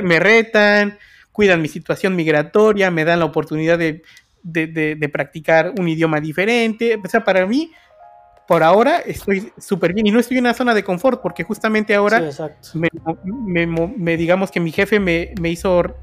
[0.05, 0.99] me retan
[1.39, 4.03] cuidan mi situación migratoria, me dan la oportunidad de,
[5.13, 6.97] practicar un idioma diferente.
[6.97, 7.71] O sea, para mí,
[8.49, 11.95] por ahora estoy súper bien y no estoy en una zona de confort porque justamente
[11.95, 12.29] ahora
[12.75, 15.95] me, digamos que mi jefe me, hizo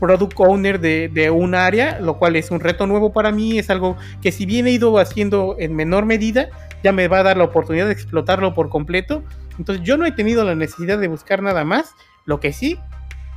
[0.00, 3.68] product owner de, de, un área, lo cual es un reto nuevo para mí, es
[3.68, 6.48] algo que si bien he ido haciendo en menor medida,
[6.82, 9.22] ya me va a dar la oportunidad de explotarlo por completo.
[9.58, 11.94] Entonces yo no he tenido la necesidad de buscar nada más,
[12.24, 12.78] lo que sí,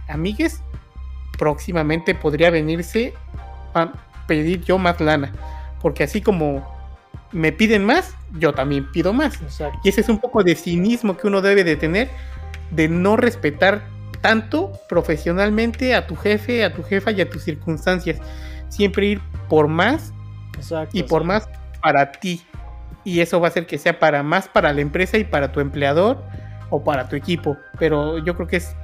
[0.08, 0.64] amigues,
[1.38, 3.14] próximamente podría venirse
[3.74, 3.92] a
[4.28, 5.32] pedir yo más lana.
[5.82, 6.66] Porque así como
[7.32, 9.40] me piden más, yo también pido más.
[9.84, 12.10] Y ese es un poco de cinismo que uno debe de tener,
[12.72, 13.84] de no respetar
[14.22, 18.20] tanto profesionalmente a tu jefe, a tu jefa y a tus circunstancias.
[18.70, 20.14] Siempre ir por más
[20.92, 21.48] y por más
[21.82, 22.42] para ti.
[23.04, 25.60] Y eso va a hacer que sea para más para la empresa y para tu
[25.60, 26.24] empleador
[26.70, 27.58] o para tu equipo.
[27.78, 28.76] Pero yo creo que es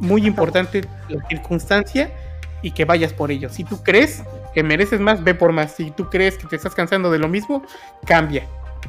[0.00, 2.10] muy importante la circunstancia
[2.62, 3.48] y que vayas por ello.
[3.50, 4.22] Si tú crees
[4.54, 5.72] que mereces más, ve por más.
[5.72, 7.62] Si tú crees que te estás cansando de lo mismo,
[8.06, 8.44] cambia.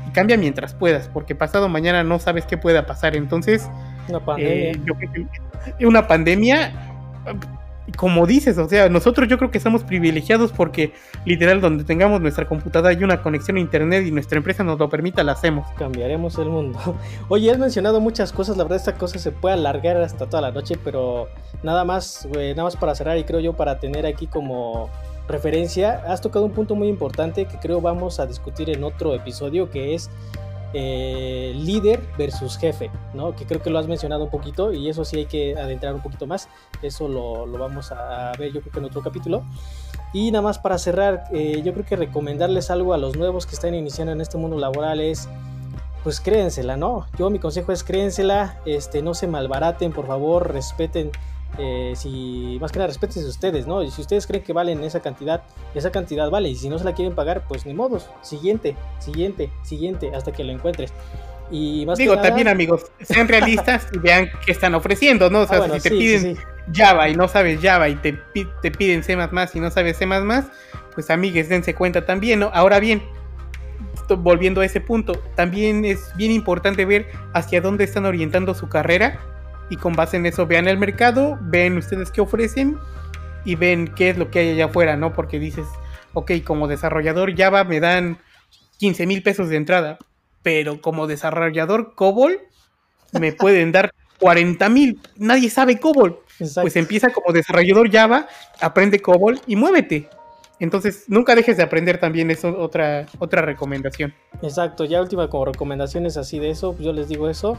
[0.07, 3.15] Y cambia mientras puedas, porque pasado mañana no sabes qué pueda pasar.
[3.15, 3.69] Entonces,
[4.07, 6.73] una pandemia, eh, una pandemia
[7.97, 12.47] como dices, o sea, nosotros yo creo que estamos privilegiados porque literal donde tengamos nuestra
[12.47, 15.67] computadora y una conexión a internet y nuestra empresa nos lo permita, la hacemos.
[15.77, 16.79] Cambiaremos el mundo.
[17.29, 20.51] Oye, has mencionado muchas cosas, la verdad esta cosa se puede alargar hasta toda la
[20.51, 21.29] noche, pero
[21.63, 24.89] nada más, nada más para cerrar y creo yo para tener aquí como
[25.27, 29.69] referencia, has tocado un punto muy importante que creo vamos a discutir en otro episodio
[29.69, 30.09] que es
[30.77, 33.33] eh, líder versus jefe, ¿no?
[33.33, 36.01] Que creo que lo has mencionado un poquito y eso sí hay que adentrar un
[36.01, 36.49] poquito más.
[36.81, 39.45] Eso lo, vamos a ver yo creo que en otro capítulo.
[40.11, 43.55] Y nada más para cerrar, eh, yo creo que recomendarles algo a los nuevos que
[43.55, 45.29] están iniciando en este mundo laboral es,
[46.03, 47.05] pues créensela, ¿no?
[47.17, 51.11] Yo mi consejo es créensela, este, no se malbaraten, por favor, respeten
[51.57, 53.83] eh, si más que nada respeten ustedes, ¿no?
[53.83, 55.43] Y si ustedes creen que valen esa cantidad,
[55.73, 56.49] esa cantidad vale.
[56.49, 58.09] Y si no se la quieren pagar, pues ni modos.
[58.21, 60.93] Siguiente, siguiente, siguiente, hasta que lo encuentres.
[61.51, 65.41] Y más Digo, también amigos, sean realistas y vean qué están ofreciendo, ¿no?
[65.41, 66.37] O sea, ah, si te piden
[66.73, 68.17] Java y no sabes Java y te,
[68.61, 70.07] te piden C++ y no sabes C++,
[70.95, 72.49] pues amigues, dense cuenta también, ¿no?
[72.51, 73.03] Ahora bien,
[74.17, 79.19] volviendo a ese punto, también es bien importante ver hacia dónde están orientando su carrera
[79.69, 82.77] y con base en eso vean el mercado, ven ustedes qué ofrecen
[83.43, 85.13] y ven qué es lo que hay allá afuera, ¿no?
[85.13, 85.65] Porque dices,
[86.13, 88.19] ok, como desarrollador Java me dan
[88.79, 89.97] 15 mil pesos de entrada,
[90.43, 92.39] pero como desarrollador COBOL
[93.13, 96.19] me pueden dar 40 mil, nadie sabe COBOL.
[96.37, 98.27] Pues empieza como desarrollador Java,
[98.59, 100.09] aprende COBOL y muévete.
[100.59, 104.13] Entonces, nunca dejes de aprender también, eso otra, otra recomendación.
[104.41, 107.57] Exacto, ya última como recomendaciones así de eso, yo les digo eso,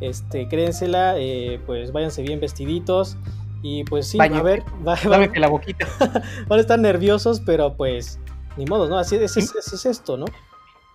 [0.00, 3.16] este, créensela, eh, pues váyanse bien vestiditos
[3.62, 4.96] y pues sí, a ver, va,
[5.34, 5.86] la boquita.
[6.48, 8.18] van a estar nerviosos, pero pues
[8.56, 8.98] ni modo, ¿no?
[8.98, 10.26] Así es, es, esto, ¿no?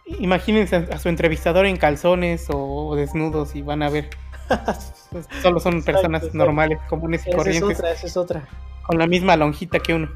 [0.06, 4.10] Imagínense a su entrevistador en calzones o desnudos y van a ver.
[5.41, 7.70] Solo son personas normales, comunes y corrientes.
[7.72, 8.47] Es otra, esa es otra.
[8.86, 10.09] Con la misma lonjita que uno.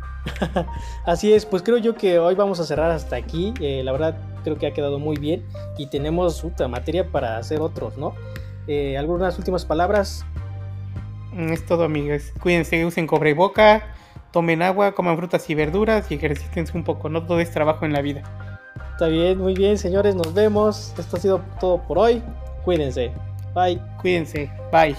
[1.06, 3.54] Así es, pues creo yo que hoy vamos a cerrar hasta aquí.
[3.62, 5.46] Eh, la verdad, creo que ha quedado muy bien
[5.78, 8.14] y tenemos otra materia para hacer otros, ¿no?
[8.68, 10.26] Eh, ¿Algunas últimas palabras?
[11.34, 12.34] Mm, es todo, amigos.
[12.42, 13.84] Cuídense, usen boca,
[14.32, 17.10] tomen agua, coman frutas y verduras y ejercítense un poco.
[17.10, 18.24] No todo es trabajo en la vida.
[18.92, 20.16] Está bien, muy bien, señores.
[20.16, 20.94] Nos vemos.
[20.98, 22.22] Esto ha sido todo por hoy.
[22.66, 23.12] Cuídense.
[23.54, 23.80] Bye.
[24.02, 24.52] Cuídense.
[24.72, 24.96] Bye.